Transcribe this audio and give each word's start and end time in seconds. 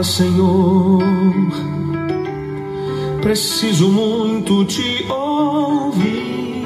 Fala, 0.00 0.04
Senhor, 0.04 1.02
preciso 3.20 3.90
muito 3.90 4.64
te 4.64 5.04
ouvir. 5.06 6.64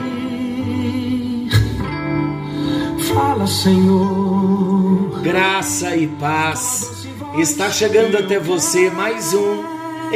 Fala, 3.13 3.45
Senhor. 3.49 5.21
Graça 5.21 5.97
e 5.97 6.07
paz. 6.07 7.09
Está 7.37 7.69
chegando 7.71 8.17
até 8.17 8.39
você 8.39 8.89
mais 8.89 9.35
um 9.35 9.65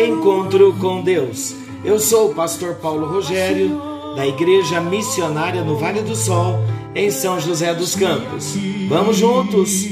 encontro 0.00 0.72
com 0.74 1.02
Deus. 1.02 1.56
Eu 1.84 1.98
sou 1.98 2.30
o 2.30 2.34
pastor 2.36 2.76
Paulo 2.76 3.08
Rogério, 3.08 3.82
da 4.14 4.24
Igreja 4.28 4.80
Missionária 4.80 5.64
no 5.64 5.76
Vale 5.76 6.02
do 6.02 6.14
Sol, 6.14 6.60
em 6.94 7.10
São 7.10 7.40
José 7.40 7.74
dos 7.74 7.96
Campos. 7.96 8.54
Vamos 8.88 9.16
juntos 9.16 9.88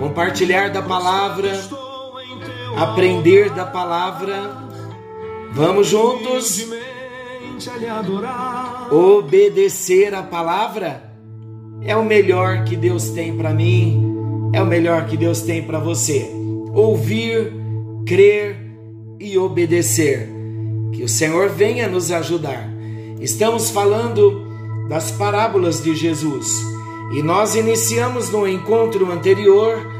compartilhar 0.00 0.70
da 0.70 0.82
palavra 0.82 1.85
aprender 2.76 3.50
da 3.50 3.64
palavra. 3.64 4.66
Vamos 5.52 5.86
juntos 5.86 6.66
obedecer 8.90 10.14
a 10.14 10.22
palavra. 10.22 11.02
É 11.82 11.96
o 11.96 12.04
melhor 12.04 12.64
que 12.64 12.76
Deus 12.76 13.10
tem 13.10 13.36
para 13.36 13.54
mim, 13.54 14.50
é 14.52 14.60
o 14.60 14.66
melhor 14.66 15.06
que 15.06 15.16
Deus 15.16 15.40
tem 15.42 15.62
para 15.62 15.78
você. 15.78 16.30
Ouvir, 16.72 17.52
crer 18.06 18.56
e 19.18 19.38
obedecer. 19.38 20.28
Que 20.92 21.02
o 21.02 21.08
Senhor 21.08 21.48
venha 21.48 21.88
nos 21.88 22.12
ajudar. 22.12 22.68
Estamos 23.20 23.70
falando 23.70 24.44
das 24.88 25.10
parábolas 25.10 25.82
de 25.82 25.94
Jesus 25.94 26.62
e 27.12 27.22
nós 27.22 27.54
iniciamos 27.54 28.30
no 28.30 28.46
encontro 28.46 29.10
anterior 29.10 29.95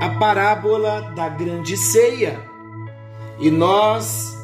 a 0.00 0.08
parábola 0.08 1.12
da 1.14 1.28
grande 1.28 1.76
ceia. 1.76 2.40
E 3.38 3.50
nós 3.50 4.34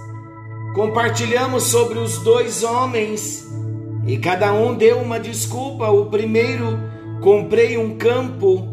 compartilhamos 0.74 1.64
sobre 1.64 1.98
os 1.98 2.18
dois 2.18 2.62
homens 2.62 3.50
e 4.06 4.18
cada 4.18 4.52
um 4.52 4.74
deu 4.74 4.98
uma 4.98 5.18
desculpa. 5.18 5.88
O 5.88 6.06
primeiro, 6.06 6.78
comprei 7.22 7.78
um 7.78 7.96
campo 7.96 8.68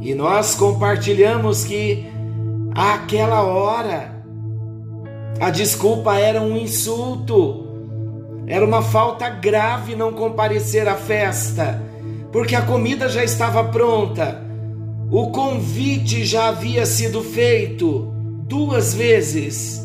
e 0.00 0.12
nós 0.12 0.56
compartilhamos 0.56 1.64
que 1.64 2.04
àquela 2.74 3.42
hora 3.44 4.24
a 5.40 5.50
desculpa 5.50 6.18
era 6.18 6.42
um 6.42 6.56
insulto, 6.56 7.64
era 8.48 8.64
uma 8.64 8.82
falta 8.82 9.28
grave 9.28 9.94
não 9.94 10.12
comparecer 10.12 10.88
à 10.88 10.96
festa, 10.96 11.80
porque 12.32 12.56
a 12.56 12.62
comida 12.62 13.08
já 13.08 13.22
estava 13.22 13.62
pronta 13.62 14.47
o 15.10 15.30
convite 15.30 16.24
já 16.24 16.48
havia 16.48 16.84
sido 16.84 17.22
feito 17.22 18.12
duas 18.46 18.92
vezes. 18.92 19.82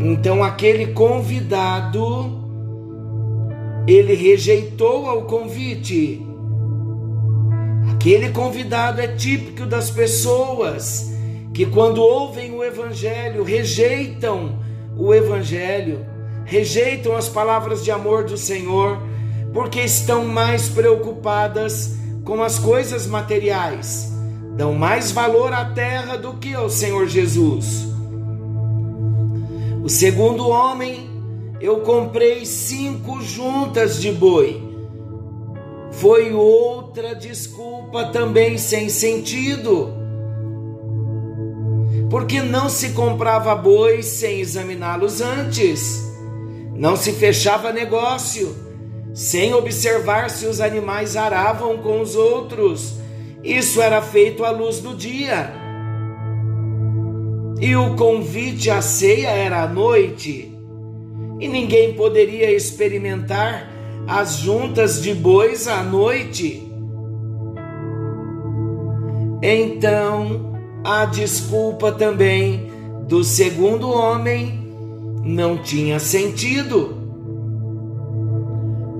Então 0.00 0.44
aquele 0.44 0.88
convidado 0.88 2.38
ele 3.86 4.14
rejeitou 4.14 5.06
ao 5.06 5.22
convite. 5.22 6.24
Aquele 7.92 8.30
convidado 8.30 9.00
é 9.00 9.08
típico 9.08 9.66
das 9.66 9.90
pessoas 9.90 11.12
que 11.52 11.66
quando 11.66 12.00
ouvem 12.00 12.52
o 12.52 12.62
evangelho 12.62 13.42
rejeitam 13.42 14.60
o 14.96 15.12
evangelho, 15.12 16.06
rejeitam 16.44 17.16
as 17.16 17.28
palavras 17.28 17.82
de 17.82 17.90
amor 17.90 18.24
do 18.24 18.36
Senhor, 18.36 19.02
porque 19.52 19.80
estão 19.80 20.24
mais 20.24 20.68
preocupadas 20.68 21.98
com 22.28 22.42
as 22.42 22.58
coisas 22.58 23.06
materiais, 23.06 24.12
dão 24.54 24.74
mais 24.74 25.10
valor 25.10 25.50
à 25.50 25.64
terra 25.64 26.18
do 26.18 26.34
que 26.34 26.52
ao 26.52 26.68
Senhor 26.68 27.08
Jesus. 27.08 27.88
O 29.82 29.88
segundo 29.88 30.46
homem, 30.46 31.08
eu 31.58 31.80
comprei 31.80 32.44
cinco 32.44 33.22
juntas 33.22 33.98
de 33.98 34.12
boi. 34.12 34.62
Foi 35.92 36.30
outra 36.34 37.14
desculpa 37.14 38.04
também 38.08 38.58
sem 38.58 38.90
sentido. 38.90 39.88
Porque 42.10 42.42
não 42.42 42.68
se 42.68 42.90
comprava 42.90 43.54
bois 43.54 44.04
sem 44.04 44.40
examiná-los 44.40 45.22
antes, 45.22 45.98
não 46.74 46.94
se 46.94 47.10
fechava 47.14 47.72
negócio 47.72 48.67
sem 49.14 49.54
observar 49.54 50.30
se 50.30 50.46
os 50.46 50.60
animais 50.60 51.16
aravam 51.16 51.78
com 51.78 52.00
os 52.00 52.14
outros. 52.14 52.98
Isso 53.42 53.80
era 53.80 54.02
feito 54.02 54.44
à 54.44 54.50
luz 54.50 54.80
do 54.80 54.94
dia. 54.94 55.52
E 57.60 57.74
o 57.74 57.96
convite 57.96 58.70
à 58.70 58.80
ceia 58.80 59.28
era 59.28 59.64
à 59.64 59.68
noite, 59.68 60.54
e 61.40 61.48
ninguém 61.48 61.94
poderia 61.94 62.52
experimentar 62.52 63.68
as 64.06 64.36
juntas 64.36 65.02
de 65.02 65.12
bois 65.12 65.66
à 65.66 65.82
noite. 65.82 66.62
Então, 69.42 70.52
a 70.84 71.04
desculpa 71.04 71.92
também 71.92 72.70
do 73.08 73.24
segundo 73.24 73.90
homem 73.90 74.66
não 75.24 75.58
tinha 75.58 75.98
sentido. 75.98 76.97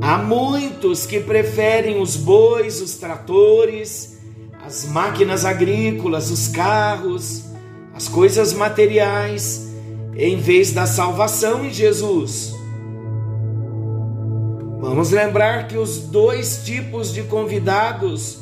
Há 0.09 0.17
muitos 0.17 1.05
que 1.05 1.21
preferem 1.21 2.01
os 2.01 2.17
bois, 2.17 2.81
os 2.81 2.95
tratores, 2.95 4.17
as 4.65 4.87
máquinas 4.87 5.45
agrícolas, 5.45 6.31
os 6.31 6.49
carros, 6.49 7.45
as 7.93 8.09
coisas 8.09 8.55
materiais, 8.55 9.69
em 10.17 10.39
vez 10.39 10.73
da 10.73 10.87
salvação 10.87 11.63
em 11.63 11.71
Jesus. 11.71 12.55
Vamos 14.81 15.11
lembrar 15.11 15.69
que 15.69 15.77
os 15.77 15.99
dois 15.99 16.63
tipos 16.65 17.13
de 17.13 17.25
convidados, 17.25 18.39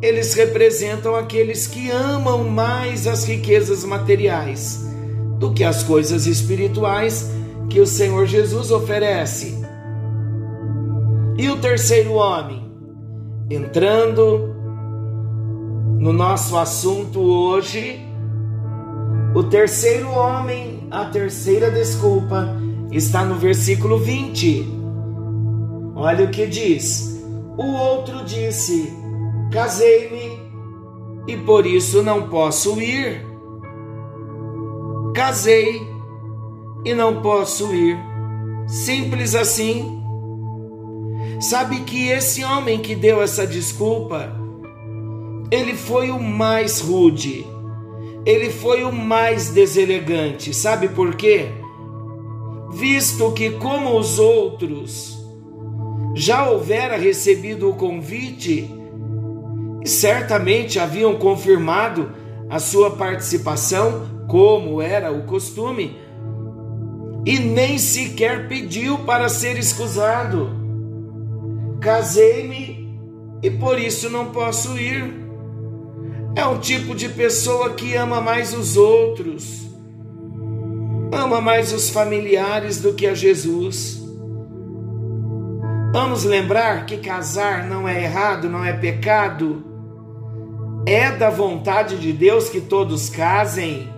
eles 0.00 0.34
representam 0.34 1.16
aqueles 1.16 1.66
que 1.66 1.90
amam 1.90 2.48
mais 2.48 3.08
as 3.08 3.24
riquezas 3.24 3.82
materiais 3.82 4.86
do 5.36 5.52
que 5.52 5.64
as 5.64 5.82
coisas 5.82 6.28
espirituais 6.28 7.28
que 7.68 7.80
o 7.80 7.86
Senhor 7.88 8.24
Jesus 8.24 8.70
oferece. 8.70 9.57
E 11.38 11.48
o 11.48 11.56
terceiro 11.56 12.14
homem, 12.14 12.68
entrando 13.48 14.52
no 16.00 16.12
nosso 16.12 16.58
assunto 16.58 17.20
hoje, 17.20 18.04
o 19.36 19.44
terceiro 19.44 20.10
homem, 20.10 20.88
a 20.90 21.04
terceira 21.04 21.70
desculpa, 21.70 22.56
está 22.90 23.24
no 23.24 23.36
versículo 23.36 24.00
20. 24.00 24.66
Olha 25.94 26.24
o 26.24 26.30
que 26.32 26.44
diz: 26.44 27.22
O 27.56 27.66
outro 27.66 28.24
disse: 28.24 28.92
Casei-me 29.52 30.42
e 31.28 31.36
por 31.36 31.66
isso 31.66 32.02
não 32.02 32.28
posso 32.28 32.82
ir. 32.82 33.24
Casei 35.14 35.80
e 36.84 36.92
não 36.94 37.22
posso 37.22 37.72
ir. 37.72 37.96
Simples 38.66 39.36
assim. 39.36 39.97
Sabe 41.40 41.80
que 41.82 42.08
esse 42.08 42.42
homem 42.42 42.80
que 42.80 42.96
deu 42.96 43.22
essa 43.22 43.46
desculpa, 43.46 44.28
ele 45.52 45.74
foi 45.74 46.10
o 46.10 46.20
mais 46.20 46.80
rude, 46.80 47.46
ele 48.26 48.50
foi 48.50 48.82
o 48.82 48.90
mais 48.90 49.50
deselegante. 49.50 50.52
Sabe 50.52 50.88
por 50.88 51.14
quê? 51.14 51.46
Visto 52.72 53.30
que, 53.30 53.52
como 53.52 53.96
os 53.96 54.18
outros, 54.18 55.16
já 56.12 56.50
houvera 56.50 56.96
recebido 56.96 57.70
o 57.70 57.74
convite 57.74 58.68
e 59.84 59.88
certamente 59.88 60.80
haviam 60.80 61.14
confirmado 61.14 62.10
a 62.50 62.58
sua 62.58 62.90
participação, 62.90 64.26
como 64.26 64.82
era 64.82 65.12
o 65.12 65.22
costume, 65.22 65.96
e 67.24 67.38
nem 67.38 67.78
sequer 67.78 68.48
pediu 68.48 68.98
para 68.98 69.28
ser 69.28 69.56
escusado 69.56 70.57
casei-me 71.80 72.88
e 73.42 73.50
por 73.50 73.78
isso 73.78 74.10
não 74.10 74.26
posso 74.26 74.76
ir. 74.78 75.26
É 76.34 76.44
um 76.44 76.58
tipo 76.58 76.94
de 76.94 77.08
pessoa 77.08 77.70
que 77.70 77.94
ama 77.94 78.20
mais 78.20 78.52
os 78.54 78.76
outros, 78.76 79.68
ama 81.12 81.40
mais 81.40 81.72
os 81.72 81.90
familiares 81.90 82.80
do 82.80 82.92
que 82.92 83.06
a 83.06 83.14
Jesus. 83.14 84.00
Vamos 85.92 86.22
lembrar 86.24 86.86
que 86.86 86.98
casar 86.98 87.64
não 87.66 87.88
é 87.88 88.04
errado, 88.04 88.48
não 88.48 88.64
é 88.64 88.72
pecado. 88.72 89.64
É 90.86 91.10
da 91.10 91.28
vontade 91.28 91.98
de 91.98 92.12
Deus 92.12 92.48
que 92.48 92.60
todos 92.60 93.10
casem, 93.10 93.88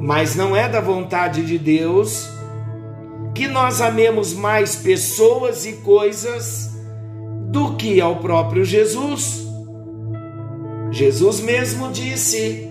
mas 0.00 0.36
não 0.36 0.54
é 0.54 0.68
da 0.68 0.80
vontade 0.80 1.44
de 1.44 1.58
Deus 1.58 2.28
que 3.34 3.48
nós 3.48 3.80
amemos 3.80 4.32
mais 4.32 4.76
pessoas 4.76 5.66
e 5.66 5.74
coisas 5.74 6.70
do 7.50 7.74
que 7.74 8.00
ao 8.00 8.16
próprio 8.16 8.64
Jesus. 8.64 9.44
Jesus 10.92 11.40
mesmo 11.40 11.90
disse 11.90 12.70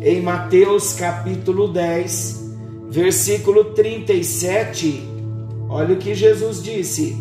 em 0.00 0.22
Mateus 0.22 0.94
capítulo 0.94 1.68
10, 1.68 2.52
versículo 2.88 3.64
37. 3.66 5.02
Olha 5.68 5.94
o 5.94 5.98
que 5.98 6.14
Jesus 6.14 6.62
disse: 6.62 7.16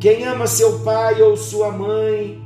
Quem 0.00 0.24
ama 0.24 0.46
seu 0.46 0.80
pai 0.80 1.20
ou 1.20 1.36
sua 1.36 1.70
mãe 1.70 2.42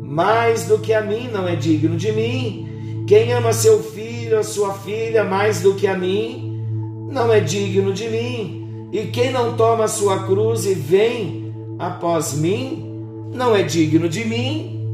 mais 0.00 0.64
do 0.66 0.78
que 0.78 0.92
a 0.92 1.00
mim 1.00 1.28
não 1.28 1.48
é 1.48 1.56
digno 1.56 1.96
de 1.96 2.12
mim. 2.12 3.04
Quem 3.06 3.32
ama 3.32 3.52
seu 3.52 3.82
filho 3.82 4.36
ou 4.38 4.44
sua 4.44 4.74
filha 4.74 5.24
mais 5.24 5.60
do 5.60 5.74
que 5.74 5.86
a 5.86 5.96
mim 5.96 6.62
não 7.10 7.32
é 7.32 7.40
digno 7.40 7.92
de 7.92 8.08
mim. 8.08 8.61
E 8.92 9.06
quem 9.06 9.32
não 9.32 9.56
toma 9.56 9.88
sua 9.88 10.24
cruz 10.24 10.66
e 10.66 10.74
vem 10.74 11.54
após 11.78 12.34
mim 12.34 12.92
não 13.32 13.56
é 13.56 13.62
digno 13.62 14.06
de 14.08 14.24
mim. 14.24 14.86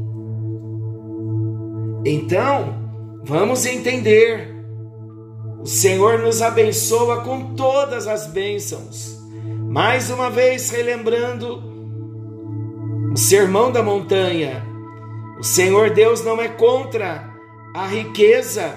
Então, 2.05 2.75
vamos 3.25 3.65
entender. 3.65 4.55
O 5.59 5.65
Senhor 5.65 6.19
nos 6.19 6.41
abençoa 6.41 7.21
com 7.21 7.53
todas 7.55 8.07
as 8.07 8.27
bênçãos. 8.27 9.19
Mais 9.69 10.09
uma 10.09 10.29
vez, 10.29 10.69
relembrando 10.69 11.61
o 13.11 13.17
sermão 13.17 13.69
da 13.69 13.83
montanha. 13.83 14.65
O 15.37 15.43
Senhor 15.43 15.89
Deus 15.89 16.23
não 16.23 16.41
é 16.41 16.47
contra 16.47 17.29
a 17.75 17.85
riqueza, 17.85 18.73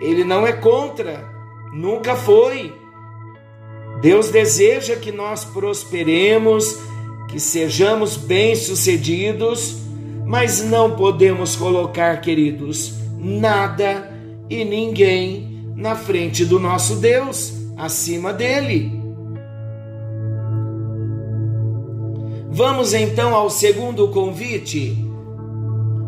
Ele 0.00 0.24
não 0.24 0.46
é 0.46 0.52
contra, 0.52 1.28
nunca 1.72 2.14
foi. 2.14 2.72
Deus 4.00 4.30
deseja 4.30 4.96
que 4.96 5.12
nós 5.12 5.44
prosperemos, 5.44 6.78
que 7.28 7.40
sejamos 7.40 8.16
bem-sucedidos 8.16 9.88
mas 10.28 10.62
não 10.62 10.90
podemos 10.94 11.56
colocar, 11.56 12.20
queridos, 12.20 12.92
nada 13.18 14.12
e 14.50 14.62
ninguém 14.62 15.72
na 15.74 15.96
frente 15.96 16.44
do 16.44 16.60
nosso 16.60 16.96
Deus, 16.96 17.54
acima 17.78 18.30
dele. 18.30 18.92
Vamos 22.50 22.92
então 22.92 23.34
ao 23.34 23.48
segundo 23.48 24.08
convite. 24.08 25.02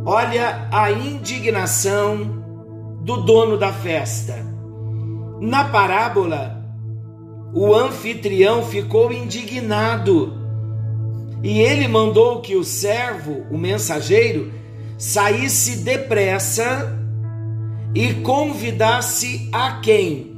Olha 0.04 0.68
a 0.70 0.92
indignação 0.92 2.44
do 3.00 3.22
dono 3.22 3.56
da 3.56 3.72
festa. 3.72 4.36
Na 5.40 5.64
parábola, 5.64 6.59
o 7.52 7.74
anfitrião 7.74 8.62
ficou 8.64 9.12
indignado 9.12 10.40
e 11.42 11.60
ele 11.60 11.88
mandou 11.88 12.40
que 12.40 12.54
o 12.54 12.62
servo, 12.62 13.46
o 13.50 13.56
mensageiro, 13.56 14.52
saísse 14.98 15.78
depressa 15.78 16.96
e 17.94 18.14
convidasse 18.14 19.48
a 19.52 19.80
quem? 19.80 20.36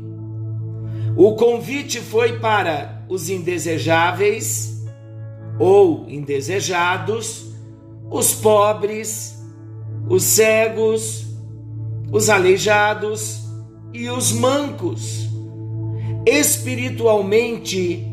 O 1.16 1.34
convite 1.34 2.00
foi 2.00 2.38
para 2.38 3.04
os 3.08 3.28
indesejáveis 3.28 4.82
ou 5.58 6.06
indesejados, 6.08 7.52
os 8.10 8.32
pobres, 8.32 9.38
os 10.08 10.22
cegos, 10.22 11.26
os 12.10 12.30
aleijados 12.30 13.42
e 13.92 14.08
os 14.08 14.32
mancos. 14.32 15.31
Espiritualmente, 16.26 18.06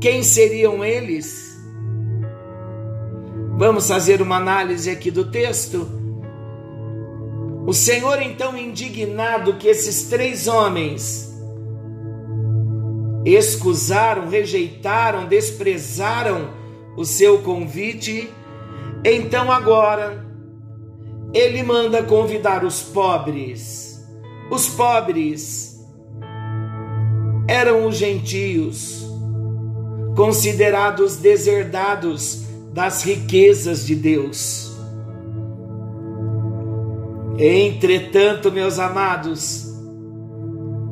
quem 0.00 0.22
seriam 0.22 0.84
eles? 0.84 1.56
Vamos 3.56 3.88
fazer 3.88 4.20
uma 4.20 4.36
análise 4.36 4.90
aqui 4.90 5.10
do 5.10 5.30
texto. 5.30 5.88
O 7.66 7.72
Senhor, 7.72 8.20
então, 8.20 8.56
indignado 8.56 9.54
que 9.54 9.68
esses 9.68 10.04
três 10.10 10.46
homens 10.46 11.34
excusaram, 13.24 14.28
rejeitaram, 14.28 15.26
desprezaram 15.26 16.50
o 16.96 17.04
seu 17.04 17.38
convite, 17.38 18.30
então 19.02 19.50
agora 19.50 20.24
ele 21.32 21.62
manda 21.62 22.02
convidar 22.02 22.64
os 22.64 22.82
pobres. 22.82 24.06
Os 24.50 24.68
pobres 24.68 25.75
eram 27.48 27.86
os 27.86 27.96
gentios, 27.96 29.04
considerados 30.16 31.16
deserdados 31.16 32.42
das 32.72 33.02
riquezas 33.02 33.86
de 33.86 33.94
Deus. 33.94 34.72
Entretanto, 37.38 38.50
meus 38.50 38.78
amados, 38.78 39.66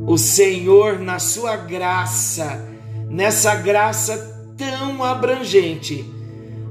o 0.06 0.18
Senhor, 0.18 0.98
na 0.98 1.18
sua 1.18 1.56
graça, 1.56 2.62
nessa 3.08 3.54
graça 3.54 4.52
tão 4.56 5.02
abrangente, 5.02 6.04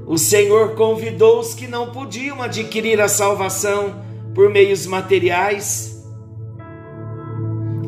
o 0.06 0.16
Senhor 0.16 0.74
convidou 0.74 1.40
os 1.40 1.54
que 1.54 1.66
não 1.66 1.90
podiam 1.90 2.42
adquirir 2.42 3.00
a 3.00 3.08
salvação 3.08 4.02
por 4.34 4.50
meios 4.50 4.86
materiais. 4.86 5.93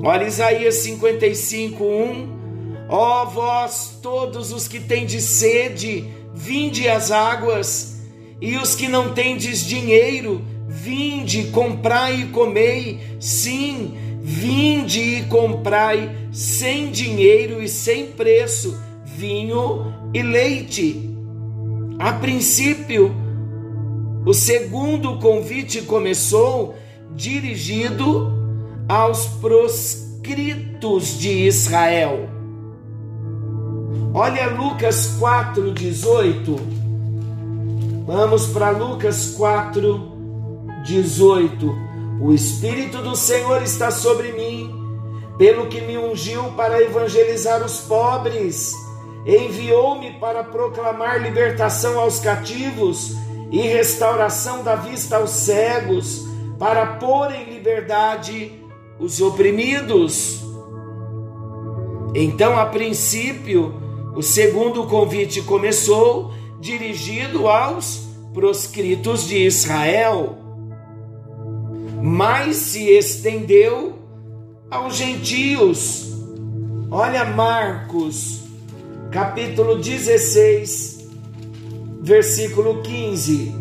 Olha 0.08 0.24
Isaías 0.24 0.76
55, 0.76 1.82
1. 1.82 2.86
Ó 2.88 3.24
vós, 3.24 3.98
todos 4.00 4.52
os 4.52 4.68
que 4.68 4.78
tendes 4.78 5.24
sede, 5.24 6.04
vinde 6.32 6.88
as 6.88 7.10
águas, 7.10 8.00
e 8.40 8.56
os 8.56 8.76
que 8.76 8.86
não 8.86 9.12
tendes 9.14 9.66
dinheiro, 9.66 10.44
vinde, 10.68 11.48
comprai 11.48 12.20
e 12.20 12.26
comei, 12.26 13.00
sim, 13.18 13.96
vinde 14.22 15.00
e 15.00 15.22
comprai 15.24 16.16
sem 16.30 16.92
dinheiro 16.92 17.60
e 17.60 17.68
sem 17.68 18.06
preço, 18.06 18.80
vinho 19.04 19.92
e 20.14 20.22
leite. 20.22 21.10
A 21.98 22.12
princípio, 22.12 23.12
o 24.24 24.32
segundo 24.32 25.18
convite 25.18 25.82
começou 25.82 26.76
dirigido 27.12 28.35
aos 28.88 29.26
proscritos 29.26 31.18
de 31.18 31.46
Israel. 31.46 32.28
Olha 34.14 34.46
Lucas 34.48 35.16
4, 35.18 35.72
18. 35.72 36.56
Vamos 38.06 38.46
para 38.46 38.70
Lucas 38.70 39.34
4, 39.36 40.16
18. 40.84 41.74
O 42.20 42.32
Espírito 42.32 43.02
do 43.02 43.16
Senhor 43.16 43.62
está 43.62 43.90
sobre 43.90 44.32
mim, 44.32 44.72
pelo 45.36 45.66
que 45.66 45.80
me 45.80 45.98
ungiu 45.98 46.44
para 46.52 46.80
evangelizar 46.80 47.62
os 47.64 47.80
pobres, 47.80 48.72
enviou-me 49.26 50.12
para 50.18 50.44
proclamar 50.44 51.20
libertação 51.20 51.98
aos 51.98 52.20
cativos 52.20 53.14
e 53.50 53.60
restauração 53.60 54.62
da 54.62 54.76
vista 54.76 55.16
aos 55.16 55.30
cegos, 55.30 56.24
para 56.58 56.86
pôr 56.86 57.32
em 57.32 57.44
liberdade 57.52 58.65
os 58.98 59.20
oprimidos. 59.20 60.42
Então, 62.14 62.56
a 62.56 62.66
princípio, 62.66 63.74
o 64.14 64.22
segundo 64.22 64.86
convite 64.86 65.42
começou 65.42 66.32
dirigido 66.60 67.48
aos 67.48 68.06
proscritos 68.32 69.26
de 69.26 69.38
Israel, 69.38 70.38
mas 72.02 72.56
se 72.56 72.88
estendeu 72.88 73.94
aos 74.70 74.96
gentios. 74.96 76.14
Olha 76.90 77.24
Marcos, 77.24 78.42
capítulo 79.10 79.76
16, 79.76 81.08
versículo 82.00 82.82
15. 82.82 83.54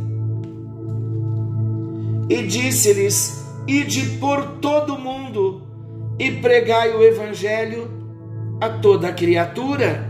E 2.30 2.44
disse-lhes: 2.44 3.45
Ide 3.68 4.18
por 4.20 4.60
todo 4.60 4.96
o 4.96 5.00
mundo 5.00 5.64
e 6.20 6.32
pregai 6.32 6.94
o 6.94 7.04
evangelho 7.04 7.90
a 8.62 8.70
toda 8.70 9.12
criatura. 9.12 10.10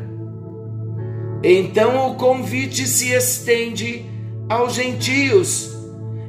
Então 1.44 2.12
o 2.12 2.16
convite 2.16 2.88
se 2.88 3.12
estende 3.14 4.06
aos 4.50 4.74
gentios, 4.74 5.76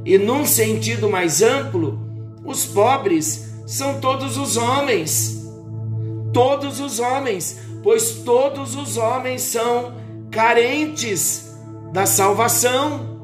e 0.05 0.17
num 0.19 0.47
sentido 0.47 1.11
mais 1.11 1.43
amplo, 1.43 1.99
os 2.45 2.65
pobres 2.65 3.53
são 3.67 4.01
todos 4.01 4.39
os 4.39 4.57
homens. 4.57 5.45
Todos 6.33 6.81
os 6.81 7.01
homens, 7.01 7.59
pois 7.83 8.13
todos 8.25 8.77
os 8.77 8.97
homens 8.97 9.43
são 9.43 9.95
carentes 10.31 11.51
da 11.93 12.07
salvação. 12.07 13.17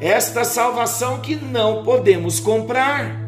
Esta 0.00 0.44
salvação 0.44 1.20
que 1.20 1.36
não 1.36 1.82
podemos 1.82 2.38
comprar. 2.38 3.23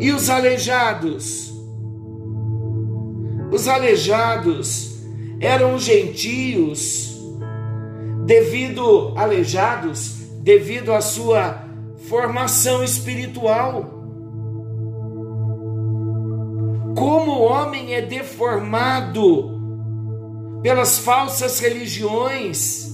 E 0.00 0.12
os 0.12 0.30
aleijados? 0.30 1.52
Os 3.52 3.68
aleijados 3.68 4.98
eram 5.38 5.78
gentios, 5.78 7.18
devido 8.24 9.12
aleijados, 9.16 10.16
devido 10.42 10.92
à 10.92 11.00
sua 11.00 11.64
formação 12.08 12.82
espiritual. 12.82 14.00
Como 16.96 17.32
o 17.32 17.42
homem 17.42 17.94
é 17.94 18.00
deformado 18.00 19.60
pelas 20.62 20.98
falsas 20.98 21.58
religiões, 21.58 22.90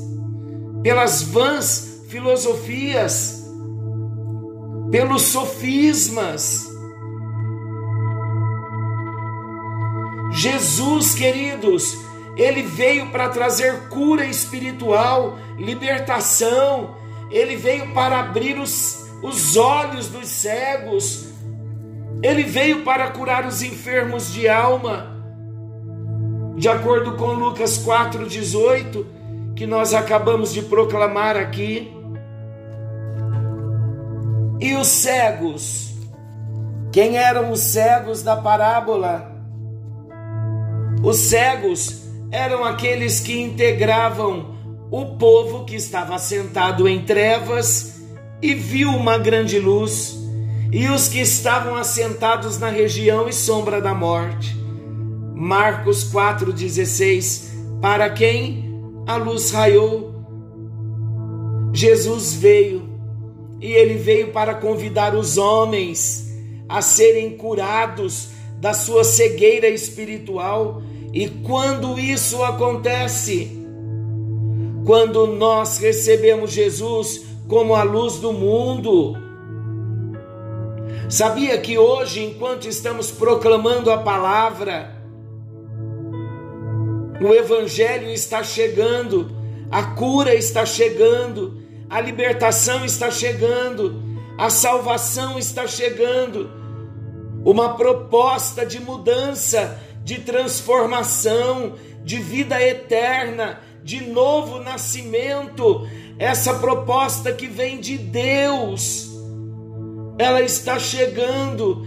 pelas 0.82 1.22
vãs 1.22 2.02
filosofias, 2.08 3.44
pelos 4.90 5.22
sofismas. 5.22 6.65
Jesus, 10.36 11.14
queridos, 11.14 11.96
ele 12.36 12.62
veio 12.62 13.10
para 13.10 13.30
trazer 13.30 13.88
cura 13.88 14.26
espiritual, 14.26 15.38
libertação, 15.56 16.94
ele 17.30 17.56
veio 17.56 17.94
para 17.94 18.20
abrir 18.20 18.58
os, 18.58 19.08
os 19.22 19.56
olhos 19.56 20.08
dos 20.08 20.28
cegos, 20.28 21.32
ele 22.22 22.42
veio 22.42 22.84
para 22.84 23.10
curar 23.12 23.46
os 23.46 23.62
enfermos 23.62 24.30
de 24.30 24.46
alma. 24.46 25.16
De 26.54 26.68
acordo 26.68 27.16
com 27.16 27.32
Lucas 27.32 27.78
4,18, 27.78 29.06
que 29.54 29.66
nós 29.66 29.94
acabamos 29.94 30.52
de 30.52 30.60
proclamar 30.60 31.36
aqui. 31.36 31.90
E 34.60 34.74
os 34.74 34.86
cegos? 34.86 35.94
Quem 36.92 37.16
eram 37.16 37.52
os 37.52 37.60
cegos 37.60 38.22
da 38.22 38.36
parábola? 38.36 39.35
Os 41.06 41.18
cegos 41.18 42.02
eram 42.32 42.64
aqueles 42.64 43.20
que 43.20 43.40
integravam 43.40 44.56
o 44.90 45.16
povo 45.16 45.64
que 45.64 45.76
estava 45.76 46.18
sentado 46.18 46.88
em 46.88 47.04
trevas 47.04 48.00
e 48.42 48.54
viu 48.54 48.90
uma 48.90 49.16
grande 49.16 49.60
luz, 49.60 50.18
e 50.72 50.88
os 50.88 51.06
que 51.06 51.20
estavam 51.20 51.76
assentados 51.76 52.58
na 52.58 52.70
região 52.70 53.28
e 53.28 53.32
sombra 53.32 53.80
da 53.80 53.94
morte. 53.94 54.56
Marcos 55.32 56.12
4,16: 56.12 57.52
Para 57.80 58.10
quem 58.10 58.64
a 59.06 59.14
luz 59.14 59.52
raiou, 59.52 60.12
Jesus 61.72 62.34
veio, 62.34 62.82
e 63.60 63.70
ele 63.70 63.94
veio 63.94 64.32
para 64.32 64.56
convidar 64.56 65.14
os 65.14 65.38
homens 65.38 66.34
a 66.68 66.82
serem 66.82 67.36
curados 67.36 68.30
da 68.58 68.74
sua 68.74 69.04
cegueira 69.04 69.68
espiritual 69.68 70.82
e 71.16 71.30
quando 71.30 71.98
isso 71.98 72.44
acontece, 72.44 73.50
quando 74.84 75.26
nós 75.28 75.78
recebemos 75.78 76.52
Jesus 76.52 77.24
como 77.48 77.74
a 77.74 77.82
luz 77.82 78.16
do 78.16 78.34
mundo, 78.34 79.14
sabia 81.08 81.56
que 81.56 81.78
hoje, 81.78 82.22
enquanto 82.22 82.68
estamos 82.68 83.10
proclamando 83.10 83.90
a 83.90 83.96
palavra, 83.96 84.94
o 87.18 87.32
Evangelho 87.32 88.10
está 88.10 88.42
chegando, 88.42 89.34
a 89.70 89.84
cura 89.94 90.34
está 90.34 90.66
chegando, 90.66 91.62
a 91.88 91.98
libertação 91.98 92.84
está 92.84 93.10
chegando, 93.10 94.02
a 94.36 94.50
salvação 94.50 95.38
está 95.38 95.66
chegando, 95.66 96.50
uma 97.42 97.74
proposta 97.74 98.66
de 98.66 98.78
mudança 98.78 99.80
de 100.06 100.20
transformação, 100.20 101.74
de 102.04 102.18
vida 102.18 102.62
eterna, 102.62 103.60
de 103.82 104.06
novo 104.06 104.60
nascimento, 104.60 105.84
essa 106.16 106.54
proposta 106.60 107.32
que 107.32 107.48
vem 107.48 107.80
de 107.80 107.98
Deus, 107.98 109.10
ela 110.16 110.42
está 110.42 110.78
chegando. 110.78 111.84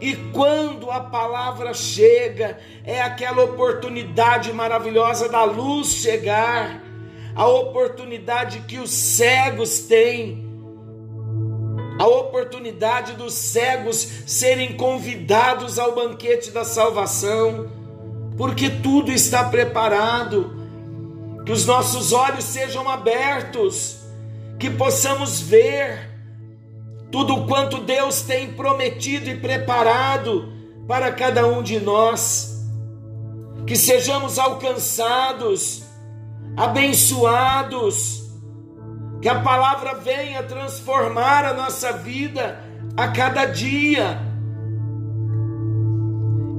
E 0.00 0.16
quando 0.32 0.90
a 0.90 0.98
palavra 0.98 1.74
chega, 1.74 2.58
é 2.86 3.02
aquela 3.02 3.44
oportunidade 3.44 4.50
maravilhosa 4.50 5.28
da 5.28 5.44
luz 5.44 5.88
chegar, 5.88 6.82
a 7.36 7.46
oportunidade 7.46 8.60
que 8.60 8.78
os 8.78 8.90
cegos 8.90 9.80
têm 9.80 10.47
a 11.98 12.06
oportunidade 12.06 13.14
dos 13.14 13.34
cegos 13.34 14.08
serem 14.24 14.76
convidados 14.76 15.78
ao 15.78 15.94
banquete 15.94 16.50
da 16.50 16.64
salvação, 16.64 17.68
porque 18.36 18.70
tudo 18.70 19.10
está 19.10 19.44
preparado. 19.44 20.56
Que 21.44 21.50
os 21.50 21.66
nossos 21.66 22.12
olhos 22.12 22.44
sejam 22.44 22.88
abertos, 22.88 24.00
que 24.60 24.70
possamos 24.70 25.40
ver 25.40 26.08
tudo 27.10 27.46
quanto 27.46 27.78
Deus 27.78 28.20
tem 28.20 28.52
prometido 28.52 29.30
e 29.30 29.40
preparado 29.40 30.52
para 30.86 31.10
cada 31.10 31.46
um 31.46 31.62
de 31.62 31.80
nós. 31.80 32.54
Que 33.66 33.74
sejamos 33.74 34.38
alcançados, 34.38 35.82
abençoados, 36.56 38.27
que 39.20 39.28
a 39.28 39.40
palavra 39.40 39.94
venha 39.94 40.42
transformar 40.42 41.44
a 41.44 41.54
nossa 41.54 41.92
vida 41.92 42.60
a 42.96 43.08
cada 43.08 43.44
dia. 43.44 44.20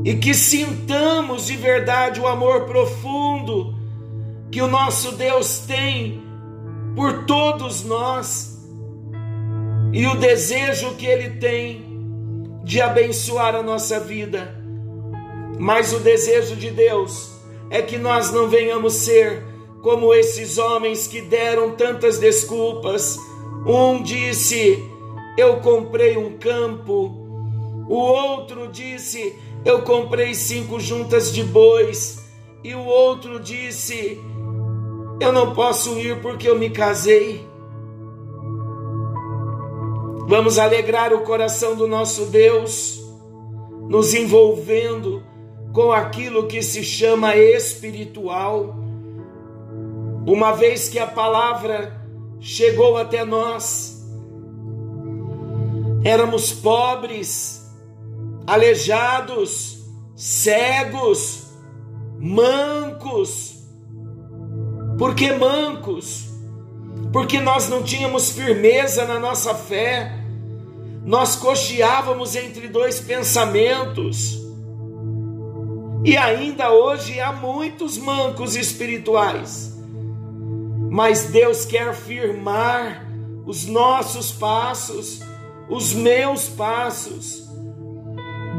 E 0.03 0.15
que 0.15 0.33
sintamos 0.33 1.47
de 1.47 1.55
verdade 1.55 2.19
o 2.19 2.27
amor 2.27 2.65
profundo 2.65 3.75
que 4.51 4.61
o 4.61 4.67
nosso 4.67 5.13
Deus 5.13 5.59
tem 5.59 6.23
por 6.95 7.25
todos 7.25 7.83
nós 7.83 8.57
e 9.91 10.05
o 10.07 10.15
desejo 10.15 10.95
que 10.95 11.05
Ele 11.05 11.31
tem 11.37 11.89
de 12.63 12.81
abençoar 12.81 13.55
a 13.55 13.63
nossa 13.63 13.99
vida. 13.99 14.55
Mas 15.57 15.91
o 15.91 15.99
desejo 15.99 16.55
de 16.55 16.71
Deus 16.71 17.31
é 17.69 17.81
que 17.81 17.97
nós 17.97 18.31
não 18.31 18.47
venhamos 18.47 18.93
ser 18.93 19.43
como 19.81 20.13
esses 20.13 20.57
homens 20.57 21.07
que 21.07 21.21
deram 21.21 21.71
tantas 21.71 22.19
desculpas. 22.19 23.17
Um 23.65 24.01
disse: 24.01 24.83
Eu 25.37 25.57
comprei 25.57 26.17
um 26.17 26.37
campo. 26.37 27.15
O 27.87 27.95
outro 27.95 28.67
disse: 28.67 29.35
Eu 29.65 29.81
comprei 29.81 30.33
cinco 30.33 30.79
juntas 30.79 31.31
de 31.31 31.43
bois. 31.43 32.19
E 32.63 32.75
o 32.75 32.85
outro 32.85 33.39
disse: 33.39 34.19
Eu 35.19 35.31
não 35.31 35.53
posso 35.53 35.97
ir 35.99 36.21
porque 36.21 36.49
eu 36.49 36.57
me 36.57 36.69
casei. 36.69 37.47
Vamos 40.27 40.59
alegrar 40.59 41.11
o 41.11 41.21
coração 41.21 41.75
do 41.75 41.87
nosso 41.87 42.25
Deus, 42.25 43.01
nos 43.89 44.13
envolvendo 44.13 45.23
com 45.73 45.91
aquilo 45.91 46.45
que 46.45 46.61
se 46.61 46.83
chama 46.83 47.35
espiritual 47.35 48.88
uma 50.25 50.51
vez 50.51 50.89
que 50.89 50.99
a 50.99 51.07
palavra 51.07 51.99
chegou 52.39 52.97
até 52.97 53.25
nós, 53.25 54.05
éramos 56.03 56.51
pobres, 56.51 57.67
aleijados, 58.47 59.83
cegos, 60.15 61.47
mancos. 62.19 63.57
Por 64.97 65.15
que 65.15 65.31
mancos? 65.31 66.27
Porque 67.11 67.39
nós 67.39 67.69
não 67.69 67.83
tínhamos 67.83 68.31
firmeza 68.31 69.05
na 69.05 69.19
nossa 69.19 69.55
fé, 69.55 70.13
nós 71.05 71.35
cocheávamos 71.35 72.35
entre 72.35 72.67
dois 72.67 72.99
pensamentos. 72.99 74.37
E 76.03 76.15
ainda 76.15 76.71
hoje 76.71 77.19
há 77.19 77.31
muitos 77.31 77.97
mancos 77.97 78.55
espirituais 78.55 79.68
mas 80.89 81.25
Deus 81.25 81.65
quer 81.65 81.93
firmar 81.93 83.07
os 83.45 83.65
nossos 83.65 84.31
passos, 84.31 85.21
os 85.69 85.93
meus 85.93 86.47
passos. 86.47 87.47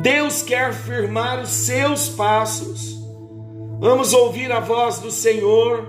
Deus 0.02 0.42
quer 0.42 0.72
firmar 0.72 1.40
os 1.40 1.50
seus 1.50 2.08
passos. 2.08 2.98
Vamos 3.80 4.12
ouvir 4.12 4.52
a 4.52 4.60
voz 4.60 4.98
do 4.98 5.10
Senhor, 5.10 5.86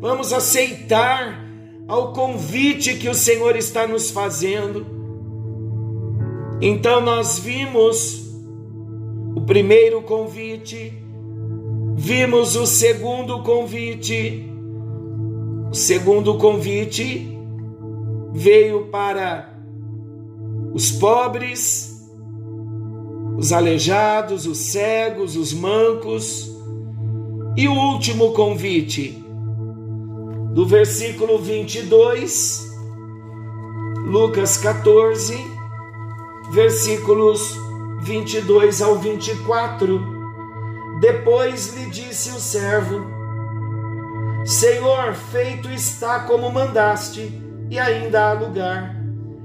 vamos 0.00 0.32
aceitar 0.32 1.40
ao 1.88 2.12
convite 2.12 2.94
que 2.94 3.08
o 3.08 3.14
Senhor 3.14 3.56
está 3.56 3.86
nos 3.86 4.10
fazendo. 4.10 4.86
Então 6.60 7.00
nós 7.00 7.38
vimos 7.38 8.30
o 9.34 9.40
primeiro 9.40 10.02
convite, 10.02 10.92
vimos 11.96 12.54
o 12.56 12.66
segundo 12.66 13.42
convite, 13.42 14.46
o 15.70 15.74
segundo 15.74 16.36
convite 16.36 17.38
veio 18.32 18.86
para 18.86 19.54
os 20.74 20.90
pobres, 20.90 22.04
os 23.38 23.52
aleijados, 23.52 24.46
os 24.46 24.58
cegos, 24.58 25.36
os 25.36 25.52
mancos. 25.52 26.50
E 27.56 27.68
o 27.68 27.72
último 27.72 28.32
convite, 28.32 29.22
do 30.54 30.66
versículo 30.66 31.38
22 31.38 32.70
Lucas 34.06 34.56
14, 34.56 35.36
versículos 36.50 37.56
22 38.02 38.82
ao 38.82 38.98
24. 38.98 40.00
Depois 41.00 41.76
lhe 41.76 41.86
disse 41.86 42.30
o 42.30 42.40
servo: 42.40 43.19
Senhor, 44.44 45.14
feito 45.14 45.68
está 45.70 46.20
como 46.20 46.50
mandaste, 46.50 47.32
e 47.70 47.78
ainda 47.78 48.28
há 48.28 48.32
lugar. 48.32 48.96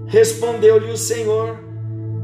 Respondeu-lhe 0.07 0.91
o 0.91 0.97
Senhor: 0.97 1.59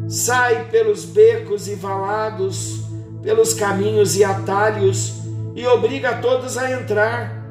Sai 0.08 0.66
pelos 0.70 1.06
becos 1.06 1.68
e 1.68 1.76
valados, 1.76 2.84
pelos 3.22 3.54
caminhos 3.54 4.16
e 4.16 4.24
atalhos, 4.24 5.22
e 5.56 5.66
obriga 5.68 6.18
todos 6.18 6.58
a 6.58 6.72
entrar, 6.72 7.46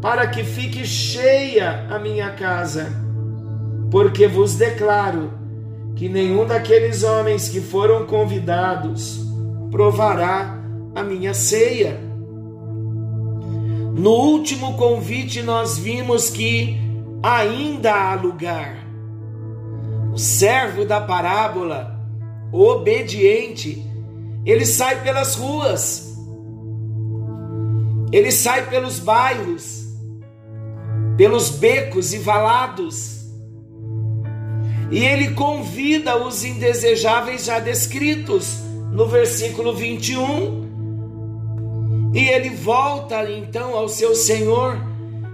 para 0.00 0.26
que 0.26 0.44
fique 0.44 0.84
cheia 0.84 1.86
a 1.88 1.98
minha 1.98 2.30
casa. 2.30 2.88
Porque 3.90 4.26
vos 4.26 4.54
declaro 4.54 5.32
que 5.96 6.08
nenhum 6.08 6.44
daqueles 6.44 7.04
homens 7.04 7.48
que 7.48 7.60
foram 7.60 8.04
convidados 8.04 9.20
provará 9.70 10.58
a 10.94 11.02
minha 11.02 11.32
ceia. 11.32 11.98
No 13.94 14.10
último 14.10 14.76
convite, 14.76 15.40
nós 15.40 15.78
vimos 15.78 16.28
que 16.28 16.76
ainda 17.22 17.94
há 17.94 18.14
lugar. 18.14 18.84
O 20.12 20.18
servo 20.18 20.84
da 20.84 21.00
parábola 21.00 21.94
obediente, 22.52 23.84
ele 24.44 24.66
sai 24.66 25.02
pelas 25.02 25.36
ruas, 25.36 26.18
ele 28.12 28.32
sai 28.32 28.68
pelos 28.68 28.98
bairros, 28.98 29.84
pelos 31.16 31.50
becos 31.50 32.12
e 32.12 32.18
valados, 32.18 33.24
e 34.90 35.04
ele 35.04 35.34
convida 35.34 36.16
os 36.16 36.44
indesejáveis 36.44 37.44
já 37.44 37.58
descritos 37.60 38.58
no 38.90 39.06
versículo 39.06 39.74
21. 39.74 40.63
E 42.14 42.28
ele 42.28 42.50
volta 42.50 43.28
então 43.28 43.76
ao 43.76 43.88
seu 43.88 44.14
Senhor 44.14 44.78